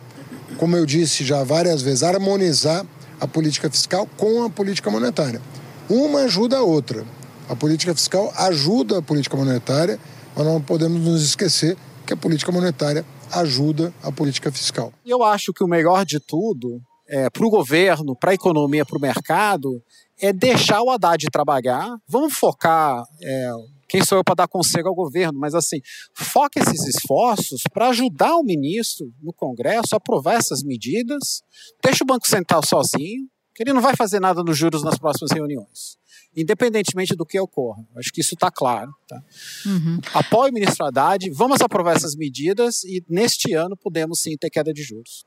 como 0.60 0.75
eu 0.75 0.86
disse 0.86 1.24
já 1.24 1.42
várias 1.42 1.82
vezes, 1.82 2.04
harmonizar 2.04 2.86
a 3.18 3.25
política 3.25 3.70
fiscal 3.70 4.06
com 4.18 4.44
a 4.44 4.50
política 4.50 4.92
monetária. 4.92 5.42
Uma 5.89 6.24
ajuda 6.24 6.58
a 6.58 6.62
outra. 6.62 7.06
A 7.48 7.56
política 7.56 7.96
fiscal 7.96 8.32
ajuda 8.36 9.00
a 9.00 9.01
política 9.01 9.38
monetária, 9.38 9.98
mas 10.36 10.46
não 10.46 10.62
podemos 10.62 11.00
nos 11.00 11.24
esquecer 11.24 11.78
que 12.06 12.12
a 12.12 12.18
política 12.18 12.51
monetária 12.51 13.06
ajuda 13.32 13.94
a 14.04 14.12
política 14.12 14.51
fiscal. 14.51 14.92
Eu 15.06 15.24
acho 15.24 15.54
que 15.54 15.63
o 15.63 15.68
melhor 15.68 16.06
de 16.06 16.20
tudo 16.20 16.82
é, 17.08 17.30
para 17.30 17.46
o 17.46 17.50
governo, 17.50 18.13
para 18.13 18.32
a 18.32 18.36
economia, 18.36 18.86
para 18.86 18.98
o 18.98 19.01
mercado, 19.01 19.82
é 20.22 20.34
deixar 20.34 20.82
o 20.82 20.92
Haddad 20.92 21.25
trabalhar. 21.32 21.96
Vamos 22.06 22.34
focar 22.34 23.01
é, 23.24 23.51
quem 23.89 24.05
sou 24.05 24.19
eu 24.19 24.24
para 24.24 24.36
dar 24.36 24.48
conselho 24.48 24.88
ao 24.88 24.96
governo, 24.96 25.39
mas 25.39 25.55
assim, 25.55 25.81
foca 26.13 26.60
esses 26.60 26.86
esforços 26.96 27.63
para 27.74 27.89
ajudar 27.89 28.36
o 28.36 28.43
ministro 28.43 29.12
no 29.22 29.34
Congresso 29.34 29.96
a 29.96 29.98
aprovar 29.98 30.36
essas 30.36 30.63
medidas, 30.63 31.41
deixa 31.84 32.03
o 32.03 32.08
Banco 32.08 32.27
Central 32.27 32.62
sozinho, 32.63 33.27
que 33.55 33.63
ele 33.63 33.74
não 33.74 33.81
vai 33.81 33.96
fazer 33.96 34.19
nada 34.19 34.43
nos 34.43 34.58
juros 34.58 34.84
nas 34.84 34.98
próximas 34.98 35.31
reuniões, 35.31 35.98
independentemente 36.38 37.15
do 37.15 37.25
que 37.25 37.39
ocorra. 37.39 37.84
Acho 37.98 38.12
que 38.13 38.22
isso 38.22 38.36
está 38.36 38.51
claro. 38.51 38.91
Tá? 39.08 39.22
Uhum. 39.65 40.00
Apoie 40.13 40.51
o 40.51 40.53
ministro 40.53 40.86
Haddad, 40.86 41.29
vamos 41.31 41.60
aprovar 41.60 41.96
essas 41.96 42.15
medidas 42.15 42.84
e 42.84 43.03
neste 43.10 43.53
ano 43.53 43.75
podemos 43.75 44.22
sim 44.22 44.38
ter 44.38 44.51
queda 44.51 44.72
de 44.72 44.84
juros. 44.84 45.25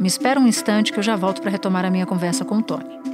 Me 0.00 0.08
espera 0.08 0.40
um 0.40 0.48
instante 0.48 0.92
que 0.92 0.98
eu 0.98 1.02
já 1.02 1.14
volto 1.14 1.40
para 1.40 1.50
retomar 1.50 1.84
a 1.84 1.90
minha 1.90 2.06
conversa 2.06 2.44
com 2.44 2.56
o 2.56 2.62
Tony. 2.62 3.13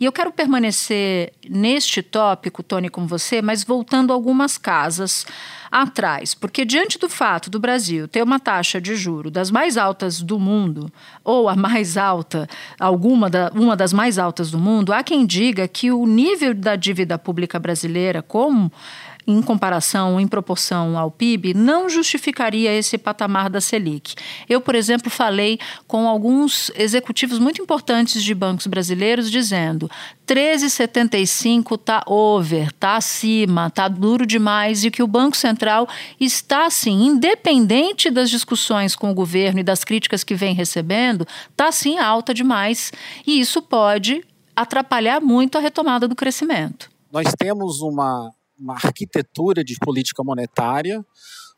E 0.00 0.06
eu 0.06 0.12
quero 0.12 0.32
permanecer 0.32 1.34
neste 1.46 2.02
tópico, 2.02 2.62
Tony, 2.62 2.88
com 2.88 3.06
você, 3.06 3.42
mas 3.42 3.62
voltando 3.62 4.14
algumas 4.14 4.56
casas 4.56 5.26
atrás, 5.70 6.34
porque 6.34 6.64
diante 6.64 6.98
do 6.98 7.06
fato 7.06 7.50
do 7.50 7.60
Brasil 7.60 8.08
ter 8.08 8.22
uma 8.22 8.40
taxa 8.40 8.80
de 8.80 8.96
juro 8.96 9.30
das 9.30 9.50
mais 9.50 9.76
altas 9.76 10.22
do 10.22 10.38
mundo, 10.38 10.90
ou 11.22 11.50
a 11.50 11.54
mais 11.54 11.98
alta, 11.98 12.48
alguma 12.78 13.28
da, 13.28 13.52
uma 13.54 13.76
das 13.76 13.92
mais 13.92 14.18
altas 14.18 14.50
do 14.50 14.58
mundo, 14.58 14.90
há 14.90 15.02
quem 15.02 15.26
diga 15.26 15.68
que 15.68 15.92
o 15.92 16.06
nível 16.06 16.54
da 16.54 16.76
dívida 16.76 17.18
pública 17.18 17.58
brasileira, 17.58 18.22
como 18.22 18.72
em 19.30 19.42
comparação, 19.42 20.20
em 20.20 20.26
proporção 20.26 20.98
ao 20.98 21.10
PIB, 21.10 21.54
não 21.54 21.88
justificaria 21.88 22.72
esse 22.72 22.98
patamar 22.98 23.48
da 23.48 23.60
Selic. 23.60 24.14
Eu, 24.48 24.60
por 24.60 24.74
exemplo, 24.74 25.10
falei 25.10 25.58
com 25.86 26.08
alguns 26.08 26.70
executivos 26.74 27.38
muito 27.38 27.62
importantes 27.62 28.22
de 28.22 28.34
bancos 28.34 28.66
brasileiros 28.66 29.30
dizendo 29.30 29.90
13,75 30.26 31.74
está 31.74 32.04
over, 32.06 32.68
está 32.68 32.96
acima, 32.96 33.66
está 33.66 33.88
duro 33.88 34.24
demais 34.24 34.84
e 34.84 34.90
que 34.90 35.02
o 35.02 35.06
Banco 35.06 35.36
Central 35.36 35.88
está, 36.20 36.66
assim, 36.66 37.06
independente 37.06 38.10
das 38.10 38.30
discussões 38.30 38.94
com 38.94 39.10
o 39.10 39.14
governo 39.14 39.58
e 39.58 39.64
das 39.64 39.82
críticas 39.82 40.22
que 40.22 40.34
vem 40.34 40.54
recebendo, 40.54 41.26
está, 41.50 41.68
assim, 41.68 41.98
alta 41.98 42.32
demais. 42.32 42.92
E 43.26 43.40
isso 43.40 43.60
pode 43.60 44.24
atrapalhar 44.54 45.20
muito 45.20 45.58
a 45.58 45.60
retomada 45.60 46.06
do 46.06 46.14
crescimento. 46.14 46.90
Nós 47.12 47.32
temos 47.36 47.80
uma 47.80 48.30
uma 48.60 48.74
arquitetura 48.74 49.64
de 49.64 49.76
política 49.80 50.22
monetária, 50.22 51.04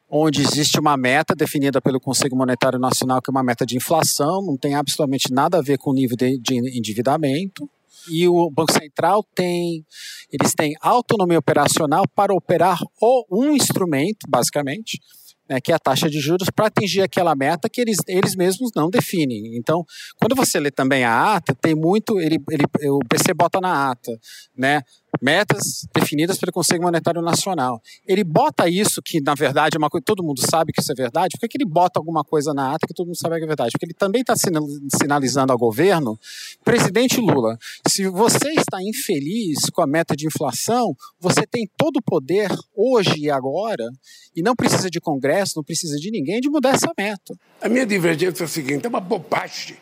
onde 0.08 0.42
existe 0.42 0.78
uma 0.78 0.96
meta 0.96 1.34
definida 1.34 1.80
pelo 1.80 1.98
Conselho 1.98 2.36
Monetário 2.36 2.78
Nacional, 2.78 3.20
que 3.20 3.30
é 3.30 3.32
uma 3.32 3.42
meta 3.42 3.64
de 3.64 3.76
inflação, 3.76 4.42
não 4.42 4.56
tem 4.56 4.74
absolutamente 4.74 5.32
nada 5.32 5.58
a 5.58 5.62
ver 5.62 5.78
com 5.78 5.90
o 5.90 5.94
nível 5.94 6.16
de, 6.16 6.38
de 6.38 6.78
endividamento. 6.78 7.68
E 8.10 8.26
o 8.28 8.50
Banco 8.50 8.72
Central 8.72 9.24
tem, 9.34 9.86
eles 10.30 10.52
têm 10.54 10.74
autonomia 10.80 11.38
operacional 11.38 12.04
para 12.14 12.34
operar 12.34 12.78
ou 13.00 13.26
um 13.30 13.52
instrumento, 13.52 14.26
basicamente, 14.28 15.00
né, 15.48 15.60
que 15.60 15.72
é 15.72 15.74
a 15.74 15.78
taxa 15.78 16.10
de 16.10 16.20
juros, 16.20 16.48
para 16.50 16.66
atingir 16.66 17.02
aquela 17.02 17.34
meta 17.34 17.68
que 17.68 17.80
eles, 17.80 17.98
eles 18.06 18.34
mesmos 18.34 18.70
não 18.74 18.90
definem. 18.90 19.56
Então, 19.56 19.84
quando 20.16 20.34
você 20.34 20.58
lê 20.58 20.70
também 20.70 21.04
a 21.04 21.36
ata, 21.36 21.54
tem 21.54 21.74
muito, 21.74 22.18
ele, 22.20 22.38
ele, 22.50 22.64
o 22.90 23.00
BC 23.00 23.34
bota 23.34 23.60
na 23.60 23.90
ata, 23.90 24.12
né, 24.56 24.82
metas 25.20 25.86
definidas 25.94 26.38
pelo 26.38 26.52
Conselho 26.52 26.82
Monetário 26.82 27.20
Nacional. 27.20 27.80
Ele 28.06 28.24
bota 28.24 28.68
isso, 28.68 29.02
que 29.02 29.20
na 29.20 29.34
verdade 29.34 29.76
é 29.76 29.78
uma 29.78 29.90
coisa, 29.90 30.04
todo 30.04 30.22
mundo 30.22 30.40
sabe 30.40 30.72
que 30.72 30.80
isso 30.80 30.92
é 30.92 30.94
verdade, 30.94 31.36
por 31.38 31.48
que 31.48 31.56
ele 31.56 31.68
bota 31.68 31.98
alguma 31.98 32.24
coisa 32.24 32.54
na 32.54 32.74
ata 32.74 32.86
que 32.86 32.94
todo 32.94 33.06
mundo 33.06 33.18
sabe 33.18 33.38
que 33.38 33.44
é 33.44 33.46
verdade? 33.46 33.70
Porque 33.72 33.86
ele 33.86 33.94
também 33.94 34.22
está 34.22 34.34
sinalizando 34.36 35.52
ao 35.52 35.58
governo, 35.58 36.18
presidente 36.64 37.20
Lula, 37.20 37.58
se 37.86 38.08
você 38.08 38.50
está 38.52 38.82
infeliz 38.82 39.70
com 39.72 39.82
a 39.82 39.86
meta 39.86 40.16
de 40.16 40.26
inflação, 40.26 40.94
você 41.20 41.46
tem 41.46 41.68
todo 41.76 41.96
o 41.98 42.02
poder 42.02 42.50
hoje 42.74 43.18
e 43.18 43.30
agora, 43.30 43.88
e 44.34 44.42
não 44.42 44.54
precisa 44.54 44.88
de 44.90 45.00
Congresso, 45.00 45.54
não 45.56 45.64
precisa 45.64 45.96
de 45.96 46.10
ninguém, 46.10 46.40
de 46.40 46.48
mudar 46.48 46.70
essa 46.70 46.90
meta. 46.98 47.34
A 47.60 47.68
minha 47.68 47.86
divergência 47.86 48.44
é 48.44 48.46
a 48.46 48.48
seguinte: 48.48 48.86
é 48.86 48.88
uma 48.88 49.00
bobagem 49.00 49.76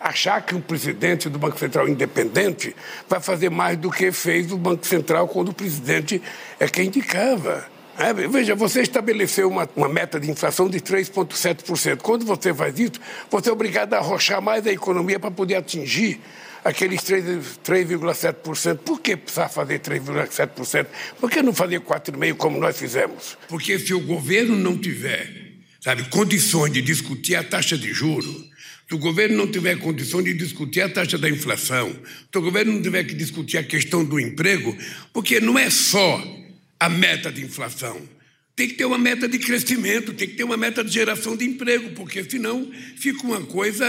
achar 0.00 0.40
que 0.42 0.54
um 0.54 0.60
presidente 0.60 1.28
do 1.28 1.38
Banco 1.38 1.58
Central 1.58 1.88
independente 1.88 2.74
vai 3.08 3.20
fazer 3.20 3.50
mais 3.50 3.76
do 3.76 3.90
que 3.90 4.12
fez 4.12 4.50
o 4.52 4.56
Banco 4.56 4.86
Central 4.86 5.28
quando 5.28 5.50
o 5.50 5.54
presidente 5.54 6.22
é 6.58 6.68
quem 6.68 6.86
indicava. 6.86 7.66
É, 7.98 8.12
veja, 8.12 8.54
você 8.54 8.82
estabeleceu 8.82 9.48
uma, 9.48 9.68
uma, 9.74 9.88
meta 9.88 10.20
de 10.20 10.30
inflação 10.30 10.68
de 10.68 10.80
3,7%. 10.80 12.02
Quando 12.02 12.26
você 12.26 12.52
faz 12.52 12.78
isso, 12.78 13.00
você 13.30 13.48
é 13.48 13.52
obrigado 13.52 13.94
a 13.94 13.98
arrochar 13.98 14.42
mais 14.42 14.66
a 14.66 14.70
economia 14.70 15.18
para 15.18 15.30
poder 15.30 15.54
atingir 15.54 16.20
aqueles 16.62 17.00
3,7%. 17.00 18.78
Por 18.78 19.00
que 19.00 19.16
precisar 19.16 19.48
fazer 19.48 19.78
3,7%? 19.80 20.86
Por 21.18 21.30
que 21.30 21.40
não 21.40 21.54
fazer 21.54 21.80
4,5% 21.80 22.34
como 22.34 22.58
nós 22.58 22.78
fizemos? 22.78 23.38
Porque 23.48 23.78
se 23.78 23.94
o 23.94 24.00
governo 24.00 24.56
não 24.56 24.76
tiver, 24.76 25.54
sabe, 25.80 26.04
condições 26.10 26.72
de 26.72 26.82
discutir 26.82 27.36
a 27.36 27.42
taxa 27.42 27.78
de 27.78 27.94
juros, 27.94 28.50
se 28.88 28.94
o 28.94 28.98
governo 28.98 29.36
não 29.36 29.50
tiver 29.50 29.76
condição 29.78 30.22
de 30.22 30.32
discutir 30.32 30.80
a 30.80 30.88
taxa 30.88 31.18
da 31.18 31.28
inflação, 31.28 31.90
se 31.90 32.38
o 32.38 32.40
governo 32.40 32.72
não 32.72 32.82
tiver 32.82 33.02
que 33.04 33.14
discutir 33.14 33.58
a 33.58 33.64
questão 33.64 34.04
do 34.04 34.20
emprego, 34.20 34.76
porque 35.12 35.40
não 35.40 35.58
é 35.58 35.68
só 35.70 36.22
a 36.78 36.88
meta 36.88 37.32
de 37.32 37.42
inflação. 37.42 38.00
Tem 38.54 38.68
que 38.68 38.74
ter 38.74 38.84
uma 38.84 38.96
meta 38.96 39.28
de 39.28 39.38
crescimento, 39.38 40.14
tem 40.14 40.28
que 40.28 40.34
ter 40.34 40.44
uma 40.44 40.56
meta 40.56 40.84
de 40.84 40.92
geração 40.92 41.36
de 41.36 41.44
emprego, 41.44 41.90
porque 41.94 42.22
senão 42.24 42.70
fica 42.96 43.26
uma 43.26 43.42
coisa, 43.42 43.86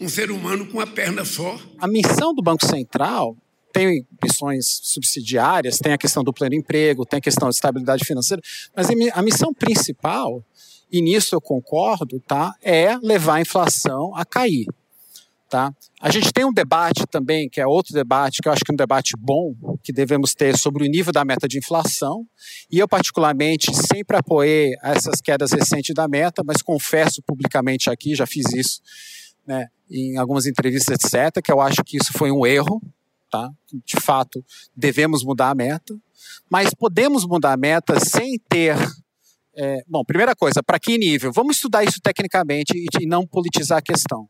um 0.00 0.08
ser 0.08 0.30
humano 0.30 0.66
com 0.66 0.78
uma 0.78 0.86
perna 0.86 1.24
só. 1.24 1.58
A 1.78 1.86
missão 1.86 2.34
do 2.34 2.42
Banco 2.42 2.66
Central 2.66 3.36
tem 3.72 4.06
missões 4.22 4.80
subsidiárias, 4.82 5.78
tem 5.78 5.92
a 5.92 5.98
questão 5.98 6.24
do 6.24 6.32
pleno 6.32 6.54
emprego, 6.54 7.06
tem 7.06 7.18
a 7.18 7.22
questão 7.22 7.48
de 7.48 7.54
estabilidade 7.54 8.04
financeira, 8.04 8.42
mas 8.74 8.88
a 9.12 9.22
missão 9.22 9.54
principal 9.54 10.42
e 10.90 11.02
nisso 11.02 11.34
eu 11.34 11.40
concordo, 11.40 12.20
tá? 12.20 12.52
É 12.62 12.96
levar 12.98 13.36
a 13.36 13.40
inflação 13.40 14.14
a 14.14 14.24
cair. 14.24 14.66
Tá? 15.48 15.72
A 16.00 16.10
gente 16.10 16.32
tem 16.32 16.44
um 16.44 16.52
debate 16.52 17.06
também, 17.06 17.48
que 17.48 17.60
é 17.60 17.66
outro 17.66 17.94
debate, 17.94 18.42
que 18.42 18.48
eu 18.48 18.52
acho 18.52 18.64
que 18.64 18.72
é 18.72 18.74
um 18.74 18.76
debate 18.76 19.12
bom, 19.16 19.54
que 19.82 19.92
devemos 19.92 20.34
ter 20.34 20.58
sobre 20.58 20.84
o 20.84 20.90
nível 20.90 21.12
da 21.12 21.24
meta 21.24 21.46
de 21.46 21.58
inflação. 21.58 22.26
E 22.70 22.80
eu, 22.80 22.88
particularmente, 22.88 23.72
sempre 23.72 24.16
apoiei 24.16 24.72
essas 24.82 25.20
quedas 25.20 25.52
recentes 25.52 25.94
da 25.94 26.08
meta, 26.08 26.42
mas 26.44 26.62
confesso 26.62 27.22
publicamente 27.24 27.88
aqui, 27.88 28.14
já 28.16 28.26
fiz 28.26 28.52
isso 28.52 28.80
né, 29.46 29.68
em 29.88 30.16
algumas 30.16 30.46
entrevistas, 30.46 30.96
etc., 30.96 31.40
que 31.42 31.52
eu 31.52 31.60
acho 31.60 31.84
que 31.84 31.96
isso 31.96 32.12
foi 32.12 32.32
um 32.32 32.44
erro. 32.44 32.82
Tá? 33.30 33.48
De 33.84 34.00
fato, 34.00 34.44
devemos 34.76 35.24
mudar 35.24 35.50
a 35.50 35.54
meta, 35.54 35.96
mas 36.50 36.74
podemos 36.74 37.24
mudar 37.24 37.52
a 37.52 37.56
meta 37.56 38.00
sem 38.00 38.38
ter 38.48 38.76
é, 39.56 39.82
bom, 39.88 40.04
primeira 40.04 40.34
coisa, 40.34 40.62
para 40.62 40.78
que 40.78 40.98
nível? 40.98 41.32
Vamos 41.32 41.56
estudar 41.56 41.82
isso 41.82 41.98
tecnicamente 42.02 42.74
e, 42.76 42.86
e 43.02 43.06
não 43.06 43.26
politizar 43.26 43.78
a 43.78 43.82
questão. 43.82 44.28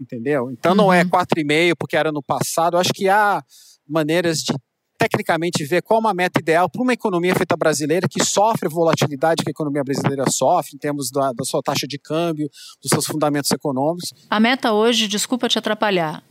Entendeu? 0.00 0.50
Então 0.50 0.74
não 0.74 0.92
é 0.92 1.04
4,5 1.04 1.70
uhum. 1.70 1.76
porque 1.78 1.96
era 1.96 2.12
no 2.12 2.22
passado. 2.22 2.76
Eu 2.76 2.80
acho 2.80 2.92
que 2.92 3.08
há 3.08 3.42
maneiras 3.88 4.38
de 4.38 4.54
tecnicamente 4.98 5.64
ver 5.64 5.80
qual 5.80 5.98
é 5.98 6.00
uma 6.00 6.12
meta 6.12 6.40
ideal 6.40 6.68
para 6.68 6.82
uma 6.82 6.92
economia 6.92 7.34
feita 7.34 7.56
brasileira 7.56 8.08
que 8.08 8.22
sofre 8.24 8.66
a 8.66 8.70
volatilidade 8.70 9.44
que 9.44 9.48
a 9.48 9.52
economia 9.52 9.84
brasileira 9.84 10.24
sofre 10.28 10.72
em 10.74 10.78
termos 10.78 11.08
da, 11.10 11.32
da 11.32 11.44
sua 11.44 11.62
taxa 11.62 11.86
de 11.86 11.98
câmbio, 11.98 12.50
dos 12.82 12.90
seus 12.90 13.06
fundamentos 13.06 13.50
econômicos. 13.52 14.12
A 14.28 14.40
meta 14.40 14.72
hoje, 14.72 15.06
desculpa 15.06 15.48
te 15.48 15.56
atrapalhar, 15.58 16.22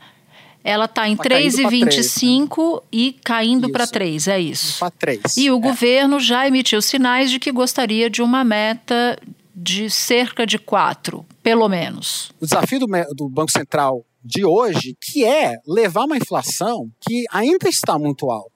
ela 0.68 0.84
está 0.84 1.08
em 1.08 1.16
3,25 1.16 2.76
né? 2.76 2.82
e 2.92 3.14
caindo 3.24 3.72
para 3.72 3.88
3, 3.88 4.28
é 4.28 4.38
isso. 4.38 4.80
Para 4.80 4.92
3. 4.92 5.38
E 5.38 5.50
o 5.50 5.56
é. 5.56 5.62
governo 5.62 6.20
já 6.20 6.46
emitiu 6.46 6.82
sinais 6.82 7.32
de 7.32 7.40
que 7.40 7.54
gostaria 7.54 8.10
de 8.10 8.22
uma 8.22 8.44
meta 8.44 9.18
de 9.56 9.90
cerca 9.90 10.46
de 10.46 10.60
4, 10.60 11.26
pelo 11.42 11.70
menos. 11.70 12.32
O 12.42 12.46
desafio 12.46 12.82
do, 12.82 12.88
do 13.16 13.30
Banco 13.30 13.50
Central 13.50 14.06
de 14.22 14.44
hoje, 14.44 14.98
que 15.02 15.24
é 15.24 15.56
levar 15.66 16.04
uma 16.04 16.18
inflação 16.18 16.92
que 17.00 17.24
ainda 17.32 17.70
está 17.70 17.98
muito 17.98 18.30
alta. 18.30 18.52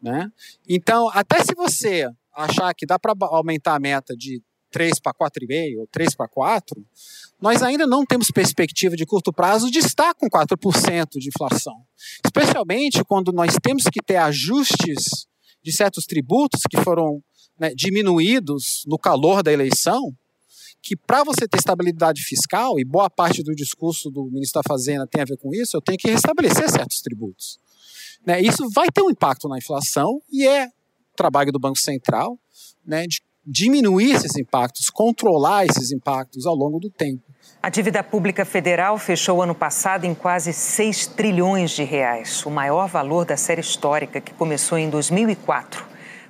Né? 0.00 0.30
Então, 0.68 1.10
até 1.12 1.42
se 1.42 1.56
você 1.56 2.08
achar 2.32 2.72
que 2.72 2.86
dá 2.86 3.00
para 3.00 3.14
aumentar 3.20 3.74
a 3.74 3.80
meta 3.80 4.14
de 4.16 4.40
3 4.70 5.00
para 5.00 5.14
4,5 5.14 5.80
ou 5.80 5.86
3 5.86 6.14
para 6.14 6.28
4, 6.28 6.84
nós 7.40 7.62
ainda 7.62 7.86
não 7.86 8.04
temos 8.04 8.30
perspectiva 8.30 8.96
de 8.96 9.06
curto 9.06 9.32
prazo 9.32 9.70
de 9.70 9.78
estar 9.78 10.14
com 10.14 10.28
4% 10.28 11.18
de 11.18 11.28
inflação. 11.28 11.74
Especialmente 12.24 13.04
quando 13.04 13.32
nós 13.32 13.56
temos 13.62 13.84
que 13.84 14.02
ter 14.02 14.16
ajustes 14.16 15.26
de 15.62 15.72
certos 15.72 16.04
tributos 16.04 16.62
que 16.68 16.80
foram 16.82 17.22
né, 17.58 17.72
diminuídos 17.74 18.84
no 18.86 18.98
calor 18.98 19.42
da 19.42 19.52
eleição, 19.52 20.12
que 20.80 20.96
para 20.96 21.24
você 21.24 21.48
ter 21.48 21.58
estabilidade 21.58 22.22
fiscal, 22.22 22.78
e 22.78 22.84
boa 22.84 23.10
parte 23.10 23.42
do 23.42 23.54
discurso 23.54 24.10
do 24.10 24.24
ministro 24.30 24.62
da 24.62 24.68
Fazenda 24.68 25.06
tem 25.06 25.22
a 25.22 25.24
ver 25.24 25.36
com 25.36 25.52
isso, 25.52 25.76
eu 25.76 25.80
tenho 25.80 25.98
que 25.98 26.08
restabelecer 26.08 26.70
certos 26.70 27.00
tributos. 27.00 27.58
Né, 28.24 28.40
isso 28.40 28.68
vai 28.70 28.88
ter 28.92 29.02
um 29.02 29.10
impacto 29.10 29.48
na 29.48 29.58
inflação 29.58 30.20
e 30.30 30.46
é 30.46 30.68
trabalho 31.16 31.50
do 31.50 31.58
Banco 31.58 31.78
Central 31.78 32.38
né, 32.84 33.06
de 33.06 33.20
diminuir 33.50 34.10
esses 34.10 34.36
impactos, 34.36 34.90
controlar 34.90 35.64
esses 35.64 35.90
impactos 35.90 36.44
ao 36.44 36.54
longo 36.54 36.78
do 36.78 36.90
tempo. 36.90 37.22
A 37.62 37.70
dívida 37.70 38.02
pública 38.02 38.44
federal 38.44 38.98
fechou 38.98 39.42
ano 39.42 39.54
passado 39.54 40.04
em 40.04 40.14
quase 40.14 40.52
6 40.52 41.06
trilhões 41.08 41.70
de 41.70 41.82
reais, 41.82 42.44
o 42.44 42.50
maior 42.50 42.86
valor 42.88 43.24
da 43.24 43.36
série 43.36 43.62
histórica 43.62 44.20
que 44.20 44.34
começou 44.34 44.76
em 44.76 44.90
2004. 44.90 45.82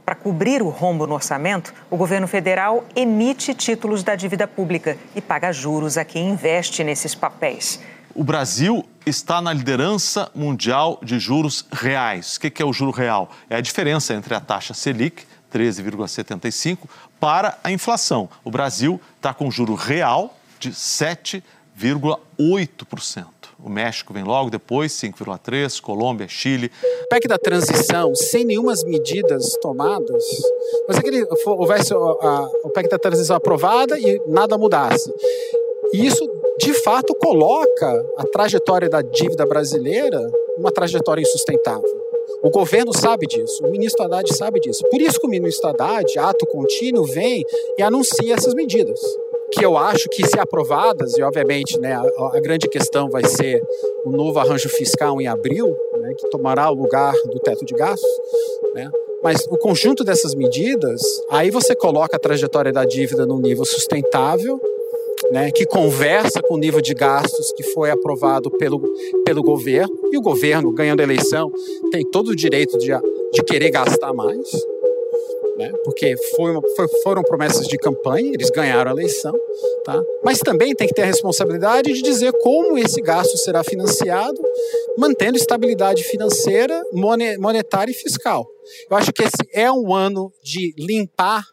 Para 0.05 0.15
cobrir 0.15 0.63
o 0.63 0.71
rombo 0.71 1.07
no 1.07 1.15
orçamento, 1.15 1.75
o 1.91 1.97
governo 1.97 2.27
federal 2.27 2.85
emite 2.95 3.53
títulos 3.53 4.03
da 4.03 4.15
dívida 4.15 4.47
pública 4.47 4.97
e 5.15 5.21
paga 5.21 5.53
juros 5.53 5.99
a 5.99 6.05
quem 6.05 6.31
investe 6.31 6.83
nesses 6.85 7.15
papéis. 7.15 7.81
O 8.15 8.25
Brasil 8.25 8.85
está 9.05 9.43
na 9.43 9.53
liderança 9.53 10.31
mundial 10.35 10.99
de 11.03 11.19
juros 11.19 11.67
reais. 11.71 12.37
O 12.37 12.41
que 12.41 12.63
é 12.63 12.65
o 12.65 12.73
juro 12.73 12.91
real? 12.91 13.31
É 13.51 13.57
a 13.57 13.61
diferença 13.61 14.15
entre 14.15 14.35
a 14.35 14.41
taxa 14.41 14.73
Selic, 14.73 15.25
13,75%, 15.53 16.79
para 17.19 17.59
a 17.63 17.71
inflação. 17.71 18.29
O 18.45 18.51
Brasil 18.51 19.01
está 19.17 19.35
com 19.35 19.51
juro 19.51 19.75
real 19.75 20.35
de 20.59 20.71
7,8%. 20.71 23.27
O 23.63 23.69
México 23.69 24.13
vem 24.13 24.23
logo 24.23 24.51
depois, 24.51 24.93
5,3%, 24.93 25.81
Colômbia, 25.81 26.29
Chile. 26.29 26.71
O 27.05 27.09
PEC 27.09 27.27
da 27.27 27.37
transição, 27.37 28.15
sem 28.15 28.45
nenhumas 28.45 28.85
medidas 28.85 29.57
tomadas, 29.61 30.25
mas 30.87 30.99
é 30.99 31.03
que 31.03 31.27
houvesse 31.45 31.93
o 31.93 32.71
PEC 32.73 32.89
da 32.89 32.99
transição 32.99 33.35
aprovada 33.35 33.99
e 33.99 34.23
nada 34.29 34.57
mudasse. 34.57 35.13
E 35.93 36.07
isso, 36.07 36.25
de 36.59 36.73
fato, 36.85 37.13
coloca 37.17 38.07
a 38.19 38.25
trajetória 38.25 38.89
da 38.89 39.03
dívida 39.03 39.45
brasileira 39.45 40.21
uma 40.57 40.71
trajetória 40.71 41.23
insustentável. 41.23 42.08
O 42.43 42.51
governo 42.51 42.97
sabe 42.97 43.27
disso, 43.27 43.65
o 43.65 43.71
ministro 43.71 44.05
Haddad 44.05 44.33
sabe 44.35 44.61
disso. 44.61 44.85
Por 44.91 45.01
isso 45.01 45.19
que 45.19 45.27
o 45.27 45.31
ministro 45.31 45.69
Haddad, 45.69 46.19
ato 46.19 46.47
contínuo, 46.47 47.05
vem 47.05 47.45
e 47.77 47.83
anuncia 47.83 48.35
essas 48.35 48.55
medidas. 48.55 49.01
Que 49.51 49.65
eu 49.65 49.77
acho 49.77 50.09
que, 50.11 50.27
se 50.27 50.39
aprovadas, 50.39 51.17
e 51.17 51.23
obviamente 51.23 51.79
né, 51.81 51.95
a, 51.95 52.37
a 52.37 52.41
grande 52.41 52.69
questão 52.69 53.09
vai 53.09 53.25
ser 53.25 53.63
o 54.05 54.11
novo 54.11 54.39
arranjo 54.39 54.69
fiscal 54.69 55.21
em 55.21 55.27
abril, 55.27 55.75
né, 56.01 56.15
que 56.17 56.29
tomará 56.29 56.71
o 56.71 56.75
lugar 56.75 57.15
do 57.25 57.41
teto 57.41 57.65
de 57.65 57.75
gastos, 57.75 58.11
né, 58.75 58.91
mas 59.23 59.47
o 59.51 59.57
conjunto 59.57 60.05
dessas 60.05 60.35
medidas, 60.35 61.01
aí 61.31 61.51
você 61.51 61.75
coloca 61.75 62.17
a 62.17 62.21
trajetória 62.21 62.73
da 62.73 62.85
dívida 62.85 63.27
num 63.27 63.41
nível 63.41 63.65
sustentável 63.65 64.61
né, 65.31 65.51
que 65.51 65.67
conversa 65.67 66.41
com 66.43 66.55
o 66.55 66.59
nível 66.59 66.81
de 66.81 66.95
gastos 66.95 67.53
que 67.53 67.63
foi 67.63 67.91
aprovado 67.91 68.51
pelo, 68.53 68.83
pelo 69.25 69.43
governo, 69.43 69.95
e 70.13 70.17
o 70.17 70.23
governo, 70.23 70.73
ganhando 70.73 71.01
a 71.01 71.05
eleição, 71.05 71.53
tem 71.91 72.05
todo 72.11 72.29
o 72.29 72.37
direito 72.37 72.79
de, 72.79 72.89
de 73.33 73.43
querer 73.43 73.71
gastar 73.71 74.13
mais, 74.13 74.49
né, 75.59 75.73
porque 75.85 76.15
foi 76.37 76.53
uma, 76.53 76.63
foi, 76.77 76.87
foram 77.03 77.23
promessas 77.23 77.67
de 77.67 77.77
campanha, 77.77 78.33
eles 78.33 78.49
ganharam 78.51 78.93
a 78.93 78.95
eleição, 78.95 79.35
tá? 79.85 80.01
mas 80.25 80.39
também 80.39 80.75
tem 80.75 80.87
que 80.87 80.95
ter 80.95 81.03
a 81.03 81.07
responsabilidade 81.07 81.93
de 81.93 82.01
dizer 82.01 82.33
como 82.41 82.79
esse 82.79 83.01
gasto 83.03 83.37
será 83.37 83.65
financiado, 83.65 84.41
mantendo 84.97 85.37
estabilidade 85.37 86.05
financeira, 86.05 86.81
monetária 86.93 87.91
e 87.91 87.95
fiscal. 87.95 88.47
Eu 88.89 88.97
acho 88.97 89.13
que 89.13 89.23
esse 89.23 89.49
é 89.53 89.71
um 89.71 89.93
ano 89.93 90.33
de 90.43 90.73
limpar 90.79 91.45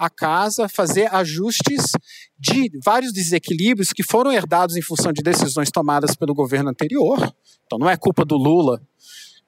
a 0.00 0.08
casa, 0.08 0.66
fazer 0.66 1.14
ajustes 1.14 1.82
de 2.40 2.70
vários 2.82 3.12
desequilíbrios 3.12 3.92
que 3.92 4.02
foram 4.02 4.32
herdados 4.32 4.74
em 4.74 4.80
função 4.80 5.12
de 5.12 5.22
decisões 5.22 5.70
tomadas 5.70 6.16
pelo 6.16 6.34
governo 6.34 6.70
anterior. 6.70 7.34
Então 7.66 7.78
não 7.78 7.88
é 7.88 7.98
culpa 7.98 8.24
do 8.24 8.36
Lula 8.36 8.80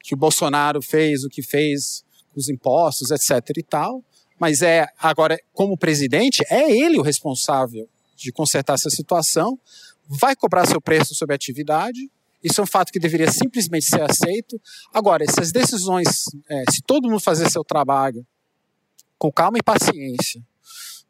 que 0.01 0.15
o 0.15 0.17
Bolsonaro 0.17 0.83
fez 0.83 1.25
o 1.25 1.29
que 1.29 1.43
fez 1.43 2.05
com 2.33 2.39
os 2.39 2.51
impostos, 2.51 3.11
etc 3.11 3.57
e 3.57 3.63
tal, 3.63 4.05
mas 4.39 4.61
é 4.61 4.87
agora 4.99 5.39
como 5.55 5.79
presidente 5.79 6.45
é 6.51 6.71
ele 6.71 6.99
o 6.99 7.03
responsável 7.03 7.89
de 8.15 8.31
consertar 8.31 8.75
essa 8.75 8.91
situação, 8.91 9.59
vai 10.07 10.37
cobrar 10.37 10.67
seu 10.67 10.81
preço 10.81 11.15
sobre 11.15 11.35
a 11.35 11.37
atividade. 11.37 12.11
Isso 12.43 12.61
é 12.61 12.65
um 12.65 12.67
fato 12.67 12.93
que 12.93 12.99
deveria 12.99 13.31
simplesmente 13.31 13.87
ser 13.87 14.03
aceito. 14.03 14.61
Agora, 14.93 15.25
essas 15.25 15.51
decisões, 15.51 16.25
é, 16.49 16.65
se 16.71 16.83
todo 16.83 17.09
mundo 17.09 17.21
fazer 17.21 17.51
seu 17.51 17.65
trabalho 17.65 18.27
com 19.17 19.33
calma 19.33 19.59
e 19.59 19.63
paciência, 19.63 20.43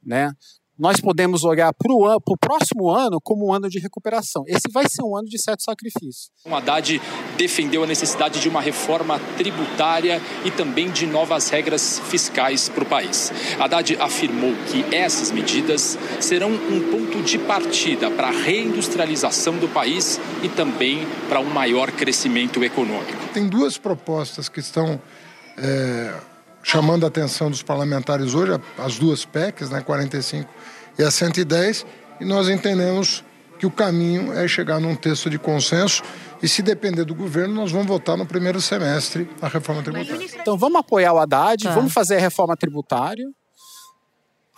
né? 0.05 0.33
Nós 0.79 1.01
podemos 1.01 1.45
olhar 1.45 1.73
para 1.75 1.93
o 1.93 2.39
próximo 2.39 2.89
ano 2.89 3.21
como 3.23 3.49
um 3.49 3.53
ano 3.53 3.69
de 3.69 3.79
recuperação. 3.79 4.43
Esse 4.47 4.71
vai 4.73 4.89
ser 4.89 5.03
um 5.03 5.15
ano 5.17 5.29
de 5.29 5.41
certo 5.41 5.63
sacrifício. 5.63 6.31
O 6.47 6.55
Haddad 6.55 7.01
defendeu 7.37 7.85
a 7.85 7.87
necessidade 7.87 8.41
de 8.41 8.49
uma 8.49 8.61
reforma 8.61 9.21
tributária 9.37 10.21
e 10.45 10.51
também 10.51 10.91
de 10.91 11.07
novas 11.07 11.51
regras 11.51 11.99
fiscais 12.01 12.71
para 12.71 12.85
o 12.85 12.87
país. 12.87 13.31
Haddad 13.61 13.97
afirmou 14.01 14.55
que 14.67 14.95
essas 14.95 15.31
medidas 15.31 15.99
serão 16.21 16.51
um 16.51 16.91
ponto 16.91 17.23
de 17.23 17.39
partida 17.39 18.11
para 18.11 18.29
a 18.29 18.33
reindustrialização 18.33 19.59
do 19.59 19.69
país 19.69 20.19
e 20.43 20.49
também 20.49 21.07
para 21.29 21.39
um 21.41 21.51
maior 21.51 21.93
crescimento 21.93 22.65
econômico. 22.65 23.29
Tem 23.35 23.47
duas 23.47 23.77
propostas 23.77 24.49
que 24.49 24.61
estão. 24.61 25.01
É 25.59 26.32
chamando 26.63 27.05
a 27.05 27.09
atenção 27.09 27.51
dos 27.51 27.63
parlamentares 27.63 28.35
hoje, 28.35 28.61
as 28.79 28.99
duas 28.99 29.25
PECs, 29.25 29.71
né, 29.71 29.81
45 29.81 30.49
e 30.99 31.03
a 31.03 31.11
110, 31.11 31.85
e 32.21 32.25
nós 32.25 32.49
entendemos 32.49 33.25
que 33.59 33.67
o 33.67 33.71
caminho 33.71 34.33
é 34.33 34.47
chegar 34.49 34.81
num 34.81 34.95
texto 34.95 35.31
de 35.31 35.39
consenso 35.39 36.03
e 36.43 36.49
se 36.49 36.63
depender 36.63 37.05
do 37.05 37.15
governo, 37.15 37.55
nós 37.55 37.71
vamos 37.71 37.87
votar 37.87 38.17
no 38.17 38.27
primeiro 38.27 38.61
semestre 38.61 39.29
a 39.41 39.47
reforma 39.47 39.83
tributária. 39.83 40.27
Então 40.41 40.59
vamos 40.59 40.81
apoiar 40.81 41.13
o 41.13 41.19
Haddad, 41.19 41.63
tá. 41.63 41.73
vamos 41.73 41.93
fazer 41.93 42.17
a 42.17 42.21
reforma 42.21 42.57
tributária, 42.57 43.25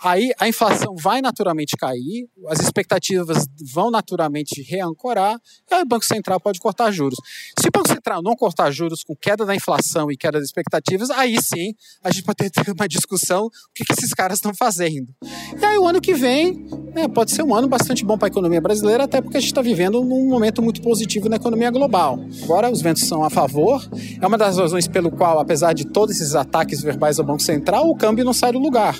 aí 0.01 0.31
a 0.39 0.47
inflação 0.47 0.95
vai 0.95 1.21
naturalmente 1.21 1.75
cair, 1.77 2.27
as 2.47 2.59
expectativas 2.59 3.47
vão 3.73 3.89
naturalmente 3.89 4.61
reancorar, 4.61 5.39
e 5.69 5.73
aí 5.73 5.81
o 5.81 5.85
Banco 5.85 6.05
Central 6.05 6.39
pode 6.39 6.59
cortar 6.59 6.91
juros. 6.91 7.17
Se 7.59 7.67
o 7.67 7.71
Banco 7.71 7.87
Central 7.87 8.21
não 8.21 8.35
cortar 8.35 8.71
juros 8.71 9.03
com 9.03 9.15
queda 9.15 9.45
da 9.45 9.55
inflação 9.55 10.11
e 10.11 10.17
queda 10.17 10.39
das 10.39 10.47
expectativas, 10.47 11.09
aí 11.09 11.37
sim 11.41 11.73
a 12.03 12.11
gente 12.11 12.23
pode 12.23 12.49
ter 12.49 12.71
uma 12.71 12.87
discussão 12.87 13.45
o 13.45 13.51
que, 13.73 13.83
esses 13.93 14.13
caras 14.13 14.37
estão 14.37 14.53
fazendo. 14.53 15.13
E 15.59 15.65
aí 15.65 15.77
o 15.77 15.87
ano 15.87 16.01
que 16.01 16.13
vem 16.13 16.67
né, 16.93 17.07
pode 17.07 17.31
ser 17.31 17.43
um 17.43 17.53
ano 17.53 17.67
bastante 17.67 18.03
bom 18.03 18.17
para 18.17 18.27
a 18.27 18.31
economia 18.31 18.61
brasileira, 18.61 19.03
até 19.03 19.21
porque 19.21 19.37
a 19.37 19.39
gente 19.39 19.51
está 19.51 19.61
vivendo 19.61 20.03
num 20.03 20.27
momento 20.27 20.61
muito 20.61 20.81
positivo 20.81 21.29
na 21.29 21.35
economia 21.35 21.71
global. 21.71 22.19
Agora 22.43 22.69
os 22.69 22.81
ventos 22.81 23.03
são 23.03 23.23
a 23.23 23.29
favor, 23.29 23.87
é 24.21 24.25
uma 24.25 24.37
das 24.37 24.57
razões 24.57 24.87
pelo 24.87 25.11
qual, 25.11 25.39
apesar 25.39 25.73
de 25.73 25.85
todos 25.85 26.15
esses 26.15 26.35
ataques 26.35 26.81
verbais 26.81 27.19
ao 27.19 27.25
Banco 27.25 27.41
Central, 27.41 27.89
o 27.89 27.95
câmbio 27.95 28.25
não 28.25 28.33
sai 28.33 28.51
do 28.51 28.59
lugar. 28.59 28.95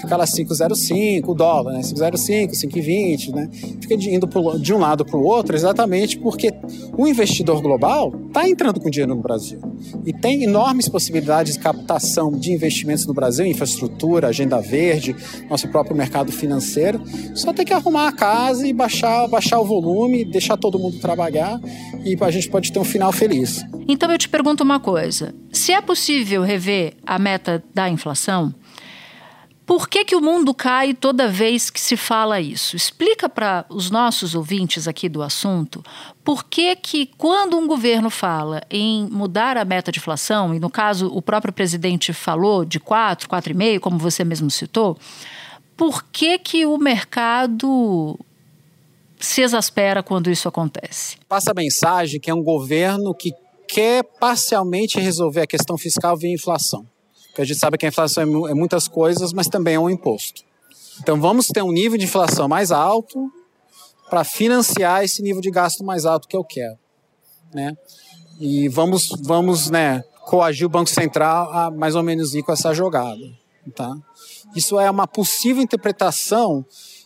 Fica 0.00 0.16
lá 0.16 0.25
5,05 0.26 1.28
o 1.28 1.34
dólar, 1.34 1.72
né? 1.72 1.80
5,05, 1.80 2.50
5,20, 2.52 3.34
né? 3.34 3.48
Fica 3.80 3.94
indo 3.94 4.28
de 4.58 4.74
um 4.74 4.78
lado 4.78 5.04
para 5.04 5.16
o 5.16 5.24
outro 5.24 5.56
exatamente 5.56 6.18
porque 6.18 6.52
o 6.96 7.06
investidor 7.06 7.60
global 7.60 8.12
está 8.26 8.48
entrando 8.48 8.80
com 8.80 8.90
dinheiro 8.90 9.14
no 9.14 9.22
Brasil 9.22 9.60
e 10.04 10.12
tem 10.12 10.42
enormes 10.42 10.88
possibilidades 10.88 11.54
de 11.54 11.60
captação 11.60 12.30
de 12.32 12.52
investimentos 12.52 13.06
no 13.06 13.14
Brasil, 13.14 13.46
infraestrutura, 13.46 14.28
agenda 14.28 14.60
verde, 14.60 15.14
nosso 15.48 15.68
próprio 15.68 15.96
mercado 15.96 16.32
financeiro. 16.32 17.00
Só 17.34 17.52
tem 17.52 17.64
que 17.64 17.72
arrumar 17.72 18.08
a 18.08 18.12
casa 18.12 18.66
e 18.66 18.72
baixar, 18.72 19.26
baixar 19.28 19.58
o 19.60 19.64
volume, 19.64 20.24
deixar 20.24 20.56
todo 20.56 20.78
mundo 20.78 20.98
trabalhar 20.98 21.60
e 22.04 22.16
a 22.20 22.30
gente 22.30 22.48
pode 22.48 22.72
ter 22.72 22.78
um 22.78 22.84
final 22.84 23.12
feliz. 23.12 23.64
Então 23.88 24.10
eu 24.10 24.18
te 24.18 24.28
pergunto 24.28 24.62
uma 24.62 24.80
coisa: 24.80 25.34
se 25.52 25.72
é 25.72 25.80
possível 25.80 26.42
rever 26.42 26.94
a 27.04 27.18
meta 27.18 27.62
da 27.74 27.88
inflação, 27.88 28.54
por 29.66 29.88
que, 29.88 30.04
que 30.04 30.14
o 30.14 30.20
mundo 30.20 30.54
cai 30.54 30.94
toda 30.94 31.28
vez 31.28 31.70
que 31.70 31.80
se 31.80 31.96
fala 31.96 32.40
isso? 32.40 32.76
Explica 32.76 33.28
para 33.28 33.66
os 33.68 33.90
nossos 33.90 34.32
ouvintes 34.36 34.86
aqui 34.86 35.08
do 35.08 35.22
assunto 35.22 35.84
por 36.22 36.44
que, 36.44 36.76
que, 36.76 37.06
quando 37.18 37.58
um 37.58 37.66
governo 37.66 38.08
fala 38.08 38.62
em 38.70 39.08
mudar 39.10 39.56
a 39.58 39.64
meta 39.64 39.90
de 39.90 39.98
inflação, 39.98 40.54
e 40.54 40.60
no 40.60 40.70
caso 40.70 41.08
o 41.08 41.20
próprio 41.20 41.52
presidente 41.52 42.12
falou 42.12 42.64
de 42.64 42.78
4, 42.78 43.28
4,5, 43.28 43.80
como 43.80 43.98
você 43.98 44.22
mesmo 44.22 44.48
citou, 44.52 44.96
por 45.76 46.04
que, 46.04 46.38
que 46.38 46.64
o 46.64 46.78
mercado 46.78 48.16
se 49.18 49.42
exaspera 49.42 50.00
quando 50.00 50.30
isso 50.30 50.46
acontece? 50.46 51.16
Passa 51.28 51.50
a 51.50 51.54
mensagem 51.54 52.20
que 52.20 52.30
é 52.30 52.34
um 52.34 52.42
governo 52.42 53.12
que 53.12 53.32
quer 53.68 54.04
parcialmente 54.20 55.00
resolver 55.00 55.40
a 55.40 55.46
questão 55.46 55.76
fiscal 55.76 56.16
via 56.16 56.32
inflação. 56.32 56.86
Porque 57.36 57.42
a 57.42 57.44
gente 57.44 57.58
sabe 57.58 57.76
que 57.76 57.84
a 57.84 57.90
inflação 57.90 58.22
é, 58.46 58.50
é 58.52 58.54
muitas 58.54 58.88
coisas, 58.88 59.30
mas 59.34 59.46
também 59.46 59.74
é 59.74 59.78
um 59.78 59.90
imposto. 59.90 60.42
Então 61.02 61.20
vamos 61.20 61.48
ter 61.48 61.60
um 61.60 61.70
nível 61.70 61.98
de 61.98 62.06
inflação 62.06 62.48
mais 62.48 62.72
alto 62.72 63.30
para 64.08 64.24
financiar 64.24 65.04
esse 65.04 65.22
nível 65.22 65.42
de 65.42 65.50
gasto 65.50 65.84
mais 65.84 66.06
alto 66.06 66.26
que 66.26 66.34
eu 66.34 66.42
quero, 66.42 66.78
né? 67.52 67.76
E 68.40 68.70
vamos, 68.70 69.08
vamos, 69.22 69.68
né, 69.68 70.02
coagir 70.24 70.66
o 70.66 70.70
Banco 70.70 70.88
Central 70.88 71.52
a 71.52 71.70
mais 71.70 71.94
ou 71.94 72.02
menos 72.02 72.34
ir 72.34 72.42
com 72.42 72.52
essa 72.52 72.72
jogada, 72.72 73.30
tá? 73.74 73.94
Isso 74.54 74.80
é 74.80 74.90
uma 74.90 75.06
possível 75.06 75.62
interpretação 75.62 76.64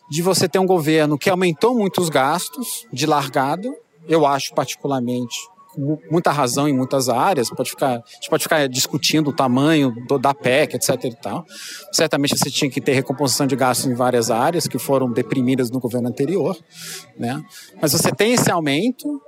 de 0.08 0.22
você 0.22 0.48
ter 0.48 0.60
um 0.60 0.66
governo 0.66 1.18
que 1.18 1.28
aumentou 1.28 1.74
muito 1.74 2.00
os 2.00 2.08
gastos 2.08 2.86
de 2.92 3.04
largada, 3.04 3.68
eu 4.06 4.24
acho 4.24 4.54
particularmente 4.54 5.36
muita 6.10 6.30
razão 6.30 6.68
em 6.68 6.72
muitas 6.72 7.08
áreas, 7.08 7.50
pode 7.50 7.70
ficar, 7.70 7.96
a 7.96 8.14
gente 8.14 8.28
pode 8.28 8.42
ficar 8.42 8.68
discutindo 8.68 9.28
o 9.28 9.32
tamanho 9.32 9.94
do, 10.06 10.18
da 10.18 10.34
PEC, 10.34 10.76
etc 10.76 11.04
e 11.04 11.14
tal. 11.14 11.44
Certamente 11.92 12.36
você 12.36 12.50
tinha 12.50 12.70
que 12.70 12.80
ter 12.80 12.92
recomposição 12.92 13.46
de 13.46 13.56
gastos 13.56 13.86
em 13.86 13.94
várias 13.94 14.30
áreas 14.30 14.66
que 14.66 14.78
foram 14.78 15.10
deprimidas 15.12 15.70
no 15.70 15.80
governo 15.80 16.08
anterior, 16.08 16.56
né? 17.18 17.42
Mas 17.80 17.92
você 17.92 18.10
tem 18.10 18.32
esse 18.32 18.50
aumento, 18.50 19.20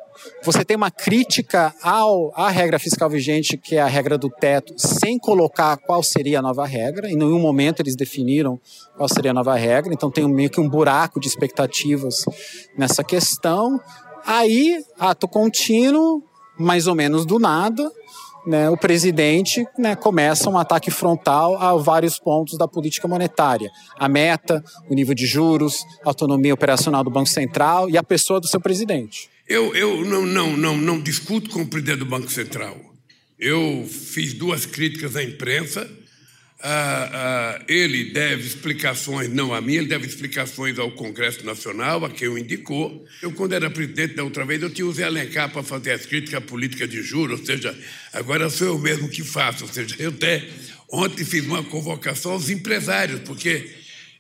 você 0.43 0.65
tem 0.65 0.77
uma 0.77 0.91
crítica 0.91 1.75
ao, 1.83 2.33
à 2.35 2.49
regra 2.51 2.79
fiscal 2.79 3.09
vigente, 3.09 3.57
que 3.57 3.77
é 3.77 3.81
a 3.81 3.87
regra 3.87 4.19
do 4.19 4.29
teto, 4.29 4.75
sem 4.77 5.19
colocar 5.19 5.77
qual 5.79 6.03
seria 6.03 6.41
a 6.41 6.43
nova 6.43 6.67
regra. 6.67 7.09
Em 7.09 7.17
nenhum 7.17 7.41
momento 7.41 7.81
eles 7.81 7.97
definiram 7.97 8.61
qual 8.97 9.09
seria 9.09 9.31
a 9.31 9.35
nova 9.35 9.55
regra, 9.55 9.93
então 9.93 10.11
tem 10.11 10.27
meio 10.29 10.51
que 10.51 10.61
um 10.61 10.69
buraco 10.69 11.19
de 11.19 11.29
expectativas 11.29 12.25
nessa 12.77 13.03
questão. 13.03 13.81
Aí, 14.25 14.85
ato 14.99 15.27
contínuo, 15.27 16.23
mais 16.59 16.87
ou 16.87 16.95
menos 16.95 17.25
do 17.25 17.39
nada, 17.39 17.91
né, 18.47 18.69
o 18.69 18.77
presidente 18.77 19.65
né, 19.79 19.95
começa 19.95 20.51
um 20.51 20.59
ataque 20.59 20.91
frontal 20.91 21.57
a 21.57 21.77
vários 21.77 22.19
pontos 22.19 22.59
da 22.59 22.67
política 22.67 23.07
monetária. 23.07 23.71
A 23.99 24.09
meta, 24.09 24.63
o 24.89 24.95
nível 24.95 25.15
de 25.15 25.27
juros, 25.27 25.85
a 26.05 26.09
autonomia 26.09 26.53
operacional 26.53 27.05
do 27.05 27.11
Banco 27.11 27.29
Central 27.29 27.89
e 27.89 27.97
a 27.97 28.03
pessoa 28.03 28.41
do 28.41 28.49
seu 28.49 28.61
presidente. 28.61 29.31
Eu, 29.49 29.75
eu 29.75 30.05
não, 30.05 30.27
não, 30.27 30.57
não, 30.57 30.77
não 30.77 31.01
discuto 31.01 31.51
com 31.51 31.63
o 31.63 31.67
presidente 31.67 31.99
do 31.99 32.07
Banco 32.07 32.31
Central. 32.31 32.77
Eu 33.39 33.87
fiz 33.89 34.35
duas 34.35 34.67
críticas 34.67 35.17
à 35.17 35.23
imprensa 35.23 35.89
ah, 36.65 37.11
ah, 37.13 37.65
ele 37.67 38.13
deve 38.13 38.47
explicações, 38.47 39.29
não 39.29 39.53
a 39.53 39.61
mim, 39.61 39.75
ele 39.75 39.89
deve 39.89 40.07
explicações 40.07 40.79
ao 40.79 40.93
Congresso 40.93 41.45
Nacional, 41.45 42.05
a 42.05 42.11
quem 42.11 42.29
o 42.29 42.39
indicou. 42.39 43.05
Eu, 43.21 43.33
quando 43.33 43.53
era 43.53 43.69
presidente 43.69 44.15
da 44.15 44.23
outra 44.23 44.45
vez, 44.45 44.63
eu 44.63 44.71
tinha 44.71 44.87
o 44.87 44.93
Zé 44.93 45.03
Alencar 45.03 45.51
para 45.51 45.65
fazer 45.65 45.91
as 45.91 46.07
críticas 46.07 46.35
à 46.35 46.41
política 46.41 46.87
de 46.87 47.03
juros, 47.03 47.41
ou 47.41 47.47
seja, 47.47 47.77
agora 48.13 48.49
sou 48.49 48.69
eu 48.69 48.79
mesmo 48.79 49.09
que 49.09 49.25
faço. 49.25 49.65
Ou 49.65 49.73
seja, 49.73 49.97
eu 49.99 50.11
até 50.11 50.49
ontem 50.89 51.25
fiz 51.25 51.45
uma 51.45 51.65
convocação 51.65 52.31
aos 52.31 52.49
empresários, 52.49 53.21
porque 53.23 53.69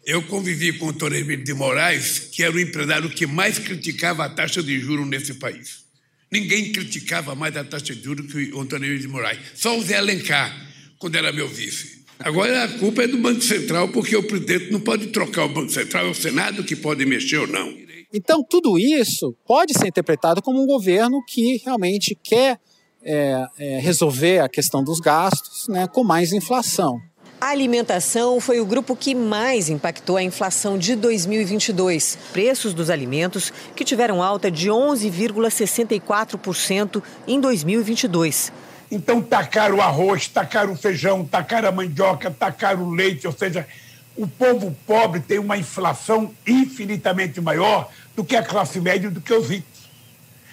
eu 0.04 0.20
convivi 0.22 0.72
com 0.72 0.86
o 0.86 1.14
Emílio 1.14 1.44
de 1.44 1.54
Moraes, 1.54 2.18
que 2.32 2.42
era 2.42 2.52
o 2.52 2.58
empresário 2.58 3.08
que 3.08 3.24
mais 3.24 3.60
criticava 3.60 4.24
a 4.24 4.28
taxa 4.28 4.60
de 4.60 4.80
juros 4.80 5.06
nesse 5.06 5.34
país. 5.34 5.84
Ninguém 6.28 6.72
criticava 6.72 7.36
mais 7.36 7.56
a 7.56 7.62
taxa 7.62 7.94
de 7.94 8.02
juros 8.02 8.32
que 8.32 8.52
o 8.52 8.60
Antônio 8.60 8.98
de 8.98 9.06
Moraes. 9.06 9.38
Só 9.54 9.78
o 9.78 9.82
Zé 9.82 9.98
Alencar, 9.98 10.52
quando 10.98 11.14
era 11.14 11.30
meu 11.30 11.48
vice. 11.48 12.01
Agora 12.24 12.64
a 12.64 12.68
culpa 12.78 13.02
é 13.02 13.08
do 13.08 13.18
Banco 13.18 13.42
Central, 13.42 13.88
porque 13.88 14.16
o 14.16 14.22
presidente 14.22 14.70
não 14.70 14.80
pode 14.80 15.08
trocar 15.08 15.44
o 15.44 15.48
Banco 15.48 15.70
Central, 15.70 16.06
é 16.06 16.10
o 16.10 16.14
Senado 16.14 16.64
que 16.64 16.76
pode 16.76 17.04
mexer 17.04 17.38
ou 17.38 17.46
não. 17.46 17.72
Então, 18.14 18.44
tudo 18.48 18.78
isso 18.78 19.34
pode 19.46 19.72
ser 19.72 19.88
interpretado 19.88 20.42
como 20.42 20.62
um 20.62 20.66
governo 20.66 21.22
que 21.26 21.62
realmente 21.64 22.16
quer 22.22 22.60
é, 23.02 23.42
é, 23.58 23.78
resolver 23.80 24.40
a 24.40 24.48
questão 24.48 24.84
dos 24.84 25.00
gastos 25.00 25.66
né, 25.68 25.88
com 25.88 26.04
mais 26.04 26.32
inflação. 26.32 27.00
A 27.40 27.48
alimentação 27.48 28.40
foi 28.40 28.60
o 28.60 28.64
grupo 28.64 28.94
que 28.94 29.16
mais 29.16 29.68
impactou 29.68 30.16
a 30.16 30.22
inflação 30.22 30.78
de 30.78 30.94
2022. 30.94 32.16
Preços 32.32 32.72
dos 32.72 32.88
alimentos 32.88 33.52
que 33.74 33.84
tiveram 33.84 34.22
alta 34.22 34.48
de 34.48 34.70
11,64% 34.70 37.02
em 37.26 37.40
2022. 37.40 38.52
Então 38.92 39.22
tacaram 39.22 39.78
o 39.78 39.80
arroz, 39.80 40.28
tacaram 40.28 40.74
o 40.74 40.76
feijão, 40.76 41.24
tacaram 41.24 41.66
a 41.66 41.72
mandioca, 41.72 42.30
tacaram 42.30 42.82
o 42.82 42.90
leite, 42.90 43.26
ou 43.26 43.32
seja, 43.32 43.66
o 44.14 44.28
povo 44.28 44.76
pobre 44.86 45.18
tem 45.18 45.38
uma 45.38 45.56
inflação 45.56 46.34
infinitamente 46.46 47.40
maior 47.40 47.88
do 48.14 48.22
que 48.22 48.36
a 48.36 48.42
classe 48.42 48.78
média 48.82 49.06
e 49.06 49.10
do 49.10 49.22
que 49.22 49.32
os 49.32 49.48
ricos. 49.48 49.88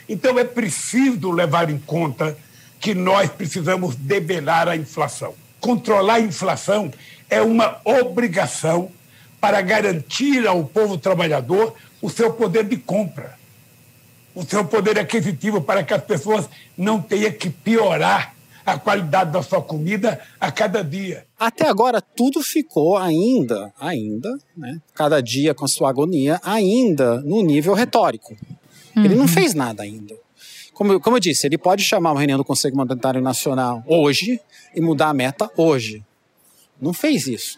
Então 0.08 0.40
é 0.40 0.46
preciso 0.46 1.30
levar 1.32 1.70
em 1.70 1.78
conta 1.80 2.38
que 2.80 2.96
nós 2.96 3.30
precisamos 3.30 3.98
debelar 3.98 4.70
a 4.70 4.78
inflação. 4.78 5.36
Controlar 5.60 6.14
a 6.14 6.22
inflação 6.22 6.90
é 7.30 7.42
uma 7.42 7.82
obrigação 7.84 8.90
para 9.42 9.60
garantir 9.60 10.48
ao 10.48 10.64
povo 10.64 10.98
trabalhador 10.98 11.76
o 12.02 12.10
seu 12.10 12.32
poder 12.32 12.64
de 12.64 12.78
compra, 12.78 13.38
o 14.40 14.46
seu 14.50 14.64
poder 14.64 14.98
aquisitivo, 14.98 15.62
para 15.62 15.84
que 15.84 15.94
as 15.94 16.04
pessoas 16.04 16.50
não 16.78 17.02
tenham 17.02 17.32
que 17.34 17.50
piorar 17.50 18.34
a 18.66 18.78
qualidade 18.78 19.32
da 19.32 19.44
sua 19.44 19.62
comida 19.62 20.20
a 20.40 20.52
cada 20.52 20.82
dia. 20.84 21.26
Até 21.38 21.68
agora 21.68 22.02
tudo 22.02 22.42
ficou 22.42 22.98
ainda, 22.98 23.74
ainda, 23.80 24.38
né, 24.56 24.80
cada 24.94 25.22
dia 25.22 25.54
com 25.54 25.68
sua 25.68 25.90
agonia, 25.90 26.40
ainda 26.44 27.22
no 27.22 27.42
nível 27.42 27.74
retórico. 27.74 28.38
Uhum. 28.96 29.06
Ele 29.06 29.16
não 29.16 29.24
uhum. 29.24 29.28
fez 29.28 29.54
nada 29.54 29.84
ainda. 29.84 30.16
Como, 30.74 31.00
como 31.02 31.18
eu 31.18 31.20
disse, 31.20 31.46
ele 31.46 31.58
pode 31.58 31.84
chamar 31.84 32.12
uma 32.12 32.20
reunião 32.20 32.38
do 32.38 32.46
Conselho 32.46 32.78
Monetário 32.78 33.22
Nacional 33.22 33.84
hoje 33.86 34.40
e 34.74 34.80
mudar 34.80 35.10
a 35.10 35.14
meta 35.14 35.50
hoje. 35.58 36.02
Não 36.82 36.94
fez 36.94 37.28
isso. 37.28 37.58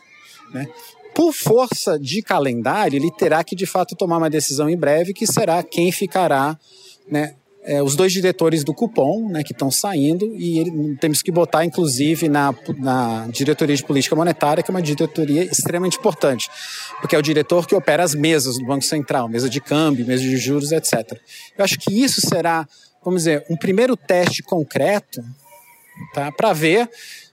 Né? 0.52 0.68
Por 1.14 1.34
força 1.34 2.00
de 2.00 2.22
calendário, 2.22 2.98
ele 2.98 3.12
terá 3.12 3.44
que 3.44 3.56
de 3.56 3.66
fato 3.66 3.96
tomar 3.96 4.18
uma 4.18 4.30
decisão 4.30 4.70
em 4.70 4.78
breve, 4.78 5.14
que 5.14 5.28
será 5.28 5.62
quem 5.62 5.92
ficará 5.92 6.58
né, 7.10 7.36
é, 7.64 7.82
os 7.82 7.96
dois 7.96 8.12
diretores 8.12 8.64
do 8.64 8.74
cupom, 8.74 9.30
né, 9.30 9.44
que 9.44 9.54
estão 9.54 9.70
saindo, 9.70 10.34
e 10.36 10.60
ele, 10.60 10.98
temos 10.98 11.22
que 11.22 11.32
botar, 11.32 11.64
inclusive, 11.64 12.28
na, 12.28 12.54
na 12.78 13.28
diretoria 13.28 13.76
de 13.76 13.84
política 13.84 14.16
monetária, 14.16 14.64
que 14.64 14.72
é 14.72 14.74
uma 14.74 14.82
diretoria 14.82 15.44
extremamente 15.44 15.98
importante, 15.98 16.50
porque 17.00 17.16
é 17.16 17.20
o 17.20 17.22
diretor 17.22 17.68
que 17.68 17.76
opera 17.76 18.04
as 18.04 18.16
mesas 18.16 18.58
do 18.58 18.66
Banco 18.66 18.84
Central, 18.84 19.30
mesa 19.30 19.50
de 19.50 19.62
câmbio, 19.62 20.06
mesa 20.06 20.24
de 20.24 20.38
juros, 20.38 20.72
etc. 20.72 21.20
Eu 21.58 21.64
acho 21.64 21.78
que 21.78 21.94
isso 21.94 22.22
será, 22.22 22.68
vamos 23.04 23.22
dizer, 23.22 23.46
um 23.50 23.56
primeiro 23.56 23.96
teste 23.96 24.42
concreto 24.42 25.22
tá, 26.14 26.32
para 26.32 26.54
ver 26.54 26.90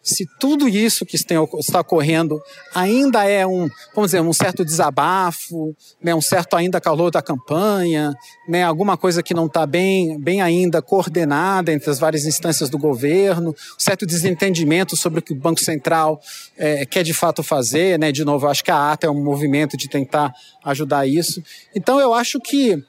se 0.08 0.26
tudo 0.38 0.68
isso 0.68 1.04
que 1.04 1.16
está 1.16 1.80
ocorrendo 1.80 2.40
ainda 2.74 3.24
é 3.24 3.46
um, 3.46 3.68
vamos 3.94 4.10
dizer, 4.10 4.20
um 4.20 4.32
certo 4.32 4.64
desabafo, 4.64 5.76
né, 6.02 6.14
um 6.14 6.20
certo 6.20 6.56
ainda 6.56 6.80
calor 6.80 7.10
da 7.10 7.22
campanha, 7.22 8.14
né, 8.48 8.62
alguma 8.62 8.96
coisa 8.96 9.22
que 9.22 9.34
não 9.34 9.46
está 9.46 9.66
bem, 9.66 10.18
bem 10.18 10.40
ainda 10.40 10.80
coordenada 10.80 11.72
entre 11.72 11.90
as 11.90 11.98
várias 11.98 12.24
instâncias 12.24 12.70
do 12.70 12.78
governo, 12.78 13.54
certo 13.76 14.06
desentendimento 14.06 14.96
sobre 14.96 15.20
o 15.20 15.22
que 15.22 15.32
o 15.32 15.36
Banco 15.36 15.60
Central 15.60 16.20
é, 16.56 16.86
quer 16.86 17.02
de 17.02 17.12
fato 17.12 17.42
fazer, 17.42 17.98
né, 17.98 18.10
de 18.10 18.24
novo, 18.24 18.46
acho 18.46 18.64
que 18.64 18.70
a 18.70 18.92
ata 18.92 19.06
é 19.06 19.10
um 19.10 19.22
movimento 19.22 19.76
de 19.76 19.88
tentar 19.88 20.32
ajudar 20.64 21.06
isso. 21.06 21.42
Então 21.74 22.00
eu 22.00 22.14
acho 22.14 22.40
que 22.40 22.82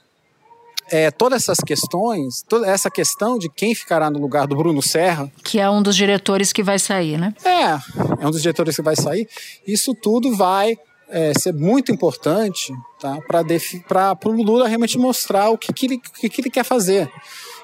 é, 0.92 1.12
todas 1.12 1.44
essas 1.44 1.60
questões, 1.60 2.44
toda 2.48 2.68
essa 2.68 2.90
questão 2.90 3.38
de 3.38 3.50
quem 3.50 3.74
ficará 3.74 4.10
no 4.10 4.20
lugar 4.20 4.48
do 4.48 4.56
Bruno 4.56 4.82
Serra. 4.82 5.32
Que 5.44 5.60
é 5.60 5.70
um 5.70 5.82
dos 5.82 5.96
diretores 5.96 6.52
que 6.52 6.64
vai 6.64 6.80
sair, 6.80 7.18
né? 7.18 7.34
É, 7.44 8.24
é 8.24 8.28
um 8.28 8.32
dos 8.32 8.42
diretores 8.42 8.76
que 8.76 8.82
vai 8.82 8.96
sair. 8.96 9.28
Isso 9.66 9.94
tudo 9.94 10.36
vai 10.36 10.78
é, 11.10 11.34
ser 11.38 11.54
muito 11.54 11.92
importante 11.92 12.72
tá, 13.00 13.18
para 13.28 14.18
o 14.26 14.44
Lula 14.44 14.68
realmente 14.68 14.98
mostrar 14.98 15.50
o 15.50 15.58
que, 15.58 15.74
que, 15.74 15.86
ele, 15.88 15.98
que, 16.20 16.30
que 16.30 16.42
ele 16.42 16.50
quer 16.50 16.64
fazer 16.64 17.12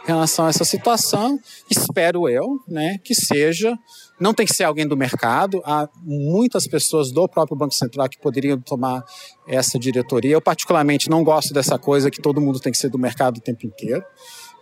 em 0.03 0.07
relação 0.07 0.45
a 0.45 0.49
essa 0.49 0.65
situação. 0.65 1.39
Espero 1.69 2.27
eu 2.29 2.59
né, 2.67 2.97
que 3.03 3.13
seja 3.13 3.77
não 4.19 4.33
tem 4.33 4.45
que 4.45 4.53
ser 4.53 4.63
alguém 4.63 4.87
do 4.87 4.95
mercado, 4.95 5.61
há 5.65 5.89
muitas 6.01 6.67
pessoas 6.67 7.11
do 7.11 7.27
próprio 7.27 7.57
Banco 7.57 7.73
Central 7.73 8.07
que 8.09 8.19
poderiam 8.19 8.59
tomar 8.59 9.03
essa 9.47 9.77
diretoria. 9.77 10.31
Eu, 10.31 10.41
particularmente, 10.41 11.09
não 11.09 11.23
gosto 11.23 11.53
dessa 11.53 11.77
coisa 11.77 12.09
que 12.09 12.21
todo 12.21 12.41
mundo 12.41 12.59
tem 12.59 12.71
que 12.71 12.77
ser 12.77 12.89
do 12.89 12.97
mercado 12.97 13.37
o 13.37 13.41
tempo 13.41 13.65
inteiro. 13.65 14.03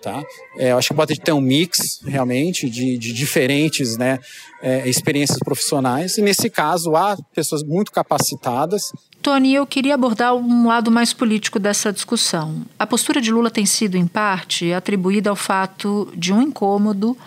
Tá? 0.01 0.21
É, 0.57 0.73
eu 0.73 0.77
acho 0.77 0.89
que 0.89 0.95
pode 0.95 1.17
ter 1.17 1.31
um 1.31 1.39
mix, 1.39 2.01
realmente, 2.03 2.69
de, 2.69 2.97
de 2.97 3.13
diferentes 3.13 3.95
né, 3.95 4.19
é, 4.61 4.87
experiências 4.89 5.39
profissionais. 5.39 6.17
E, 6.17 6.21
nesse 6.21 6.49
caso, 6.49 6.93
há 6.93 7.15
pessoas 7.33 7.63
muito 7.63 7.89
capacitadas. 7.89 8.91
Tony, 9.21 9.55
eu 9.55 9.65
queria 9.65 9.95
abordar 9.95 10.35
um 10.35 10.67
lado 10.67 10.91
mais 10.91 11.13
político 11.13 11.57
dessa 11.57 11.93
discussão. 11.93 12.65
A 12.77 12.85
postura 12.85 13.21
de 13.21 13.31
Lula 13.31 13.49
tem 13.49 13.65
sido, 13.65 13.95
em 13.95 14.05
parte, 14.05 14.73
atribuída 14.73 15.29
ao 15.29 15.37
fato 15.37 16.11
de 16.17 16.33
um 16.33 16.41
incômodo 16.41 17.17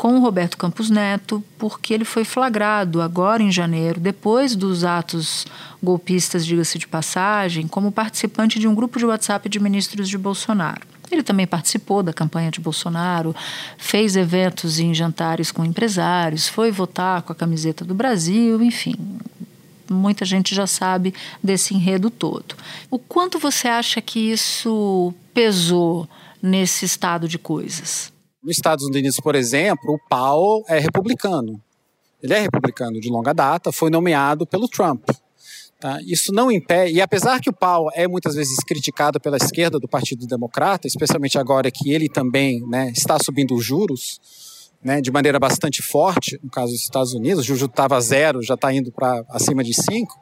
com 0.00 0.16
o 0.16 0.20
Roberto 0.20 0.56
Campos 0.56 0.88
Neto, 0.88 1.44
porque 1.58 1.92
ele 1.92 2.06
foi 2.06 2.24
flagrado 2.24 3.02
agora 3.02 3.42
em 3.42 3.52
janeiro, 3.52 4.00
depois 4.00 4.56
dos 4.56 4.82
atos 4.82 5.46
golpistas, 5.82 6.46
diga-se 6.46 6.78
de 6.78 6.88
passagem, 6.88 7.68
como 7.68 7.92
participante 7.92 8.58
de 8.58 8.66
um 8.66 8.74
grupo 8.74 8.98
de 8.98 9.04
WhatsApp 9.04 9.46
de 9.46 9.60
ministros 9.60 10.08
de 10.08 10.16
Bolsonaro. 10.16 10.86
Ele 11.10 11.22
também 11.22 11.46
participou 11.46 12.02
da 12.02 12.14
campanha 12.14 12.50
de 12.50 12.60
Bolsonaro, 12.60 13.36
fez 13.76 14.16
eventos 14.16 14.78
em 14.78 14.94
jantares 14.94 15.52
com 15.52 15.66
empresários, 15.66 16.48
foi 16.48 16.70
votar 16.70 17.20
com 17.20 17.32
a 17.32 17.36
camiseta 17.36 17.84
do 17.84 17.92
Brasil, 17.94 18.62
enfim. 18.62 18.94
Muita 19.86 20.24
gente 20.24 20.54
já 20.54 20.66
sabe 20.66 21.12
desse 21.44 21.74
enredo 21.74 22.08
todo. 22.08 22.54
O 22.90 22.98
quanto 22.98 23.38
você 23.38 23.68
acha 23.68 24.00
que 24.00 24.18
isso 24.18 25.12
pesou 25.34 26.08
nesse 26.42 26.86
estado 26.86 27.28
de 27.28 27.38
coisas? 27.38 28.09
Nos 28.42 28.56
Estados 28.56 28.84
Unidos, 28.84 29.16
por 29.16 29.34
exemplo, 29.34 29.94
o 29.94 30.08
Powell 30.08 30.64
é 30.68 30.78
republicano. 30.78 31.60
Ele 32.22 32.34
é 32.34 32.40
republicano 32.40 33.00
de 33.00 33.08
longa 33.08 33.32
data, 33.32 33.72
foi 33.72 33.90
nomeado 33.90 34.46
pelo 34.46 34.68
Trump. 34.68 35.08
Tá? 35.80 35.98
Isso 36.02 36.32
não 36.32 36.52
impede, 36.52 36.94
e 36.94 37.00
apesar 37.00 37.40
que 37.40 37.48
o 37.48 37.52
Powell 37.52 37.90
é 37.94 38.06
muitas 38.06 38.34
vezes 38.34 38.56
criticado 38.66 39.18
pela 39.18 39.38
esquerda 39.38 39.78
do 39.78 39.88
Partido 39.88 40.26
Democrata, 40.26 40.86
especialmente 40.86 41.38
agora 41.38 41.70
que 41.70 41.90
ele 41.90 42.08
também 42.08 42.60
né, 42.68 42.92
está 42.94 43.16
subindo 43.18 43.54
os 43.54 43.64
juros 43.64 44.20
né, 44.82 45.00
de 45.00 45.10
maneira 45.10 45.38
bastante 45.38 45.82
forte, 45.82 46.38
no 46.42 46.50
caso 46.50 46.72
dos 46.72 46.82
Estados 46.82 47.14
Unidos, 47.14 47.44
o 47.44 47.54
juro 47.54 47.70
estava 47.70 48.00
zero, 48.00 48.42
já 48.42 48.54
está 48.54 48.72
indo 48.72 48.90
para 48.90 49.24
acima 49.28 49.62
de 49.62 49.74
cinco. 49.74 50.14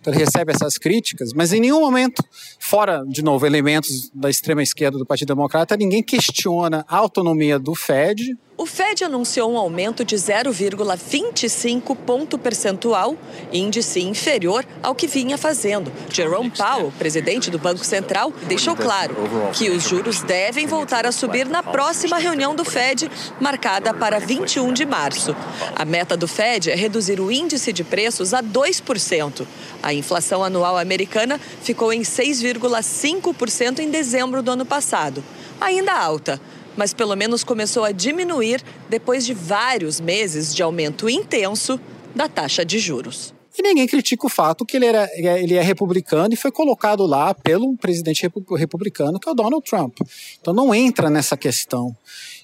Então 0.00 0.12
ele 0.12 0.24
recebe 0.24 0.52
essas 0.52 0.78
críticas, 0.78 1.32
mas 1.32 1.52
em 1.52 1.60
nenhum 1.60 1.80
momento, 1.80 2.22
fora, 2.58 3.04
de 3.06 3.22
novo, 3.22 3.44
elementos 3.44 4.10
da 4.14 4.30
extrema 4.30 4.62
esquerda 4.62 4.96
do 4.98 5.04
Partido 5.04 5.28
Democrata, 5.28 5.76
ninguém 5.76 6.02
questiona 6.02 6.84
a 6.88 6.96
autonomia 6.96 7.58
do 7.58 7.74
Fed 7.74 8.36
o 8.58 8.66
Fed 8.66 9.04
anunciou 9.04 9.52
um 9.52 9.56
aumento 9.56 10.04
de 10.04 10.16
0,25 10.16 11.96
ponto 11.96 12.36
percentual, 12.36 13.16
índice 13.52 14.00
inferior 14.00 14.66
ao 14.82 14.96
que 14.96 15.06
vinha 15.06 15.38
fazendo. 15.38 15.92
Jerome 16.12 16.50
Powell, 16.50 16.92
presidente 16.98 17.52
do 17.52 17.58
Banco 17.58 17.84
Central, 17.84 18.32
deixou 18.48 18.74
claro 18.74 19.14
que 19.52 19.70
os 19.70 19.84
juros 19.84 20.22
devem 20.22 20.66
voltar 20.66 21.06
a 21.06 21.12
subir 21.12 21.46
na 21.46 21.62
próxima 21.62 22.18
reunião 22.18 22.52
do 22.52 22.64
Fed, 22.64 23.08
marcada 23.40 23.94
para 23.94 24.18
21 24.18 24.72
de 24.72 24.84
março. 24.84 25.36
A 25.76 25.84
meta 25.84 26.16
do 26.16 26.26
Fed 26.26 26.68
é 26.68 26.74
reduzir 26.74 27.20
o 27.20 27.30
índice 27.30 27.72
de 27.72 27.84
preços 27.84 28.34
a 28.34 28.42
2%. 28.42 29.46
A 29.80 29.94
inflação 29.94 30.42
anual 30.42 30.76
americana 30.76 31.40
ficou 31.62 31.92
em 31.92 32.02
6,5% 32.02 33.78
em 33.78 33.88
dezembro 33.88 34.42
do 34.42 34.50
ano 34.50 34.66
passado, 34.66 35.22
ainda 35.60 35.92
alta 35.92 36.40
mas 36.78 36.94
pelo 36.94 37.16
menos 37.16 37.42
começou 37.42 37.82
a 37.82 37.90
diminuir 37.90 38.62
depois 38.88 39.26
de 39.26 39.34
vários 39.34 40.00
meses 40.00 40.54
de 40.54 40.62
aumento 40.62 41.10
intenso 41.10 41.78
da 42.14 42.28
taxa 42.28 42.64
de 42.64 42.78
juros. 42.78 43.34
E 43.58 43.62
ninguém 43.62 43.88
critica 43.88 44.24
o 44.24 44.30
fato 44.30 44.64
que 44.64 44.76
ele, 44.76 44.86
era, 44.86 45.10
ele 45.16 45.54
é 45.54 45.60
republicano 45.60 46.32
e 46.32 46.36
foi 46.36 46.52
colocado 46.52 47.04
lá 47.04 47.34
pelo 47.34 47.76
presidente 47.76 48.22
republicano, 48.56 49.18
que 49.18 49.28
é 49.28 49.32
o 49.32 49.34
Donald 49.34 49.68
Trump. 49.68 49.98
Então 50.40 50.54
não 50.54 50.72
entra 50.72 51.10
nessa 51.10 51.36
questão. 51.36 51.94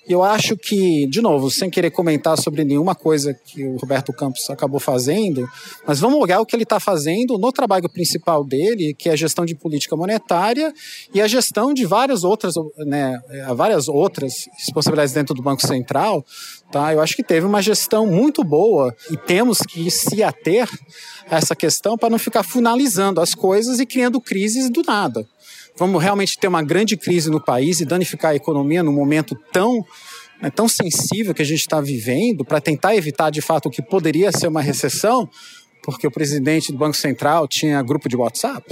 Eu 0.06 0.22
acho 0.22 0.56
que, 0.56 1.06
de 1.06 1.22
novo, 1.22 1.50
sem 1.50 1.70
querer 1.70 1.90
comentar 1.90 2.36
sobre 2.36 2.62
nenhuma 2.62 2.94
coisa 2.94 3.32
que 3.32 3.64
o 3.64 3.76
Roberto 3.76 4.12
Campos 4.12 4.50
acabou 4.50 4.78
fazendo, 4.78 5.48
mas 5.86 5.98
vamos 5.98 6.20
olhar 6.20 6.40
o 6.40 6.46
que 6.46 6.54
ele 6.54 6.64
está 6.64 6.78
fazendo 6.78 7.38
no 7.38 7.50
trabalho 7.50 7.88
principal 7.88 8.44
dele, 8.44 8.94
que 8.94 9.08
é 9.08 9.12
a 9.12 9.16
gestão 9.16 9.46
de 9.46 9.54
política 9.54 9.96
monetária 9.96 10.72
e 11.12 11.22
a 11.22 11.26
gestão 11.26 11.72
de 11.72 11.86
várias 11.86 12.22
outras, 12.22 12.54
né, 12.86 13.18
várias 13.56 13.88
outras 13.88 14.46
responsabilidades 14.58 15.14
dentro 15.14 15.34
do 15.34 15.42
Banco 15.42 15.66
Central. 15.66 16.24
Tá? 16.70 16.92
Eu 16.92 17.00
acho 17.00 17.16
que 17.16 17.22
teve 17.22 17.46
uma 17.46 17.62
gestão 17.62 18.06
muito 18.06 18.44
boa 18.44 18.94
e 19.10 19.16
temos 19.16 19.60
que 19.60 19.90
se 19.90 20.22
ater 20.22 20.68
a 21.30 21.36
essa 21.36 21.56
questão 21.56 21.96
para 21.96 22.10
não 22.10 22.18
ficar 22.18 22.42
finalizando 22.42 23.22
as 23.22 23.34
coisas 23.34 23.80
e 23.80 23.86
criando 23.86 24.20
crises 24.20 24.68
do 24.68 24.82
nada 24.82 25.26
vamos 25.76 26.02
realmente 26.02 26.38
ter 26.38 26.48
uma 26.48 26.62
grande 26.62 26.96
crise 26.96 27.30
no 27.30 27.40
país 27.40 27.80
e 27.80 27.84
danificar 27.84 28.32
a 28.32 28.36
economia 28.36 28.82
num 28.82 28.92
momento 28.92 29.36
tão, 29.52 29.84
né, 30.40 30.50
tão 30.50 30.68
sensível 30.68 31.34
que 31.34 31.42
a 31.42 31.46
gente 31.46 31.60
está 31.60 31.80
vivendo, 31.80 32.44
para 32.44 32.60
tentar 32.60 32.96
evitar 32.96 33.30
de 33.30 33.40
fato 33.40 33.66
o 33.66 33.70
que 33.70 33.82
poderia 33.82 34.30
ser 34.32 34.48
uma 34.48 34.62
recessão, 34.62 35.28
porque 35.82 36.06
o 36.06 36.10
presidente 36.10 36.72
do 36.72 36.78
Banco 36.78 36.96
Central 36.96 37.46
tinha 37.46 37.82
grupo 37.82 38.08
de 38.08 38.16
WhatsApp? 38.16 38.64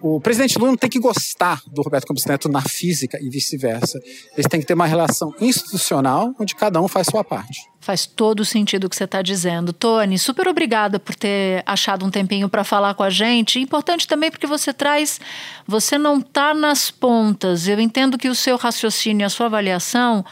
O 0.00 0.20
presidente 0.20 0.58
Lula 0.58 0.70
não 0.70 0.78
tem 0.78 0.88
que 0.88 1.00
gostar 1.00 1.60
do 1.66 1.82
Roberto 1.82 2.06
Campos 2.06 2.24
Neto 2.24 2.48
na 2.48 2.62
física 2.62 3.18
e 3.20 3.28
vice-versa. 3.28 3.98
Eles 4.32 4.46
têm 4.48 4.60
que 4.60 4.66
ter 4.66 4.74
uma 4.74 4.86
relação 4.86 5.34
institucional 5.40 6.34
onde 6.38 6.54
cada 6.54 6.80
um 6.80 6.86
faz 6.86 7.08
sua 7.08 7.24
parte. 7.24 7.60
Faz 7.80 8.06
todo 8.06 8.40
o 8.40 8.44
sentido 8.44 8.84
o 8.84 8.90
que 8.90 8.96
você 8.96 9.04
está 9.04 9.22
dizendo. 9.22 9.72
Tony, 9.72 10.18
super 10.18 10.46
obrigada 10.46 11.00
por 11.00 11.14
ter 11.14 11.62
achado 11.66 12.04
um 12.04 12.10
tempinho 12.10 12.48
para 12.48 12.62
falar 12.62 12.94
com 12.94 13.02
a 13.02 13.10
gente. 13.10 13.58
Importante 13.58 14.06
também 14.06 14.30
porque 14.30 14.46
você 14.46 14.72
traz. 14.72 15.20
Você 15.66 15.98
não 15.98 16.18
está 16.18 16.54
nas 16.54 16.90
pontas. 16.90 17.66
Eu 17.66 17.80
entendo 17.80 18.18
que 18.18 18.28
o 18.28 18.34
seu 18.34 18.56
raciocínio, 18.56 19.26
a 19.26 19.30
sua 19.30 19.46
avaliação 19.46 20.24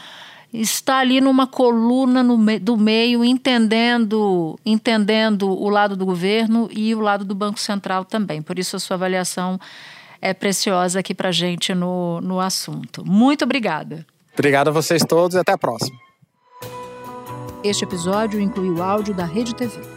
está 0.53 0.99
ali 0.99 1.19
numa 1.21 1.47
coluna 1.47 2.23
no 2.23 2.37
me 2.37 2.59
do 2.59 2.77
meio, 2.77 3.23
entendendo, 3.23 4.57
entendendo 4.65 5.49
o 5.49 5.69
lado 5.69 5.95
do 5.95 6.05
governo 6.05 6.69
e 6.71 6.93
o 6.95 6.99
lado 6.99 7.25
do 7.25 7.35
Banco 7.35 7.59
Central 7.59 8.05
também. 8.05 8.41
Por 8.41 8.57
isso, 8.57 8.75
a 8.75 8.79
sua 8.79 8.95
avaliação 8.95 9.59
é 10.21 10.33
preciosa 10.33 10.99
aqui 10.99 11.13
para 11.13 11.29
a 11.29 11.31
gente 11.31 11.73
no, 11.73 12.21
no 12.21 12.39
assunto. 12.39 13.05
Muito 13.05 13.43
obrigada. 13.43 14.05
Obrigado 14.33 14.69
a 14.69 14.71
vocês 14.71 15.03
todos 15.03 15.35
e 15.35 15.39
até 15.39 15.51
a 15.51 15.57
próxima. 15.57 15.97
Este 17.63 17.83
episódio 17.83 18.39
inclui 18.39 18.69
o 18.69 18.81
áudio 18.81 19.13
da 19.13 19.25
Rede 19.25 19.53
TV. 19.53 19.96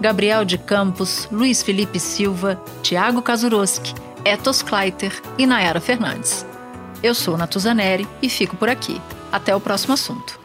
Gabriel 0.00 0.44
de 0.44 0.58
Campos, 0.58 1.26
Luiz 1.32 1.62
Felipe 1.62 1.98
Silva, 1.98 2.62
Tiago 2.82 3.22
Kazuroski, 3.22 3.94
Etos 4.24 4.62
Kleiter 4.62 5.12
e 5.38 5.46
Nayara 5.46 5.80
Fernandes. 5.80 6.44
Eu 7.02 7.14
sou 7.14 7.36
Natuzaneri 7.36 8.06
e 8.20 8.28
fico 8.28 8.56
por 8.56 8.68
aqui. 8.68 9.00
Até 9.32 9.54
o 9.54 9.60
próximo 9.60 9.94
assunto. 9.94 10.38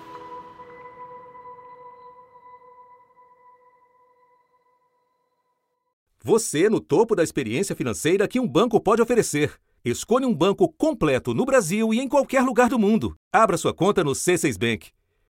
Você 6.23 6.69
no 6.69 6.79
topo 6.79 7.15
da 7.15 7.23
experiência 7.23 7.75
financeira 7.75 8.27
que 8.27 8.39
um 8.39 8.47
banco 8.47 8.79
pode 8.79 9.01
oferecer. 9.01 9.53
Escolha 9.83 10.27
um 10.27 10.35
banco 10.35 10.69
completo 10.69 11.33
no 11.33 11.43
Brasil 11.43 11.93
e 11.93 11.99
em 11.99 12.07
qualquer 12.07 12.43
lugar 12.43 12.69
do 12.69 12.77
mundo. 12.77 13.15
Abra 13.33 13.57
sua 13.57 13.73
conta 13.73 14.03
no 14.03 14.11
C6 14.11 14.57
Bank. 14.57 14.91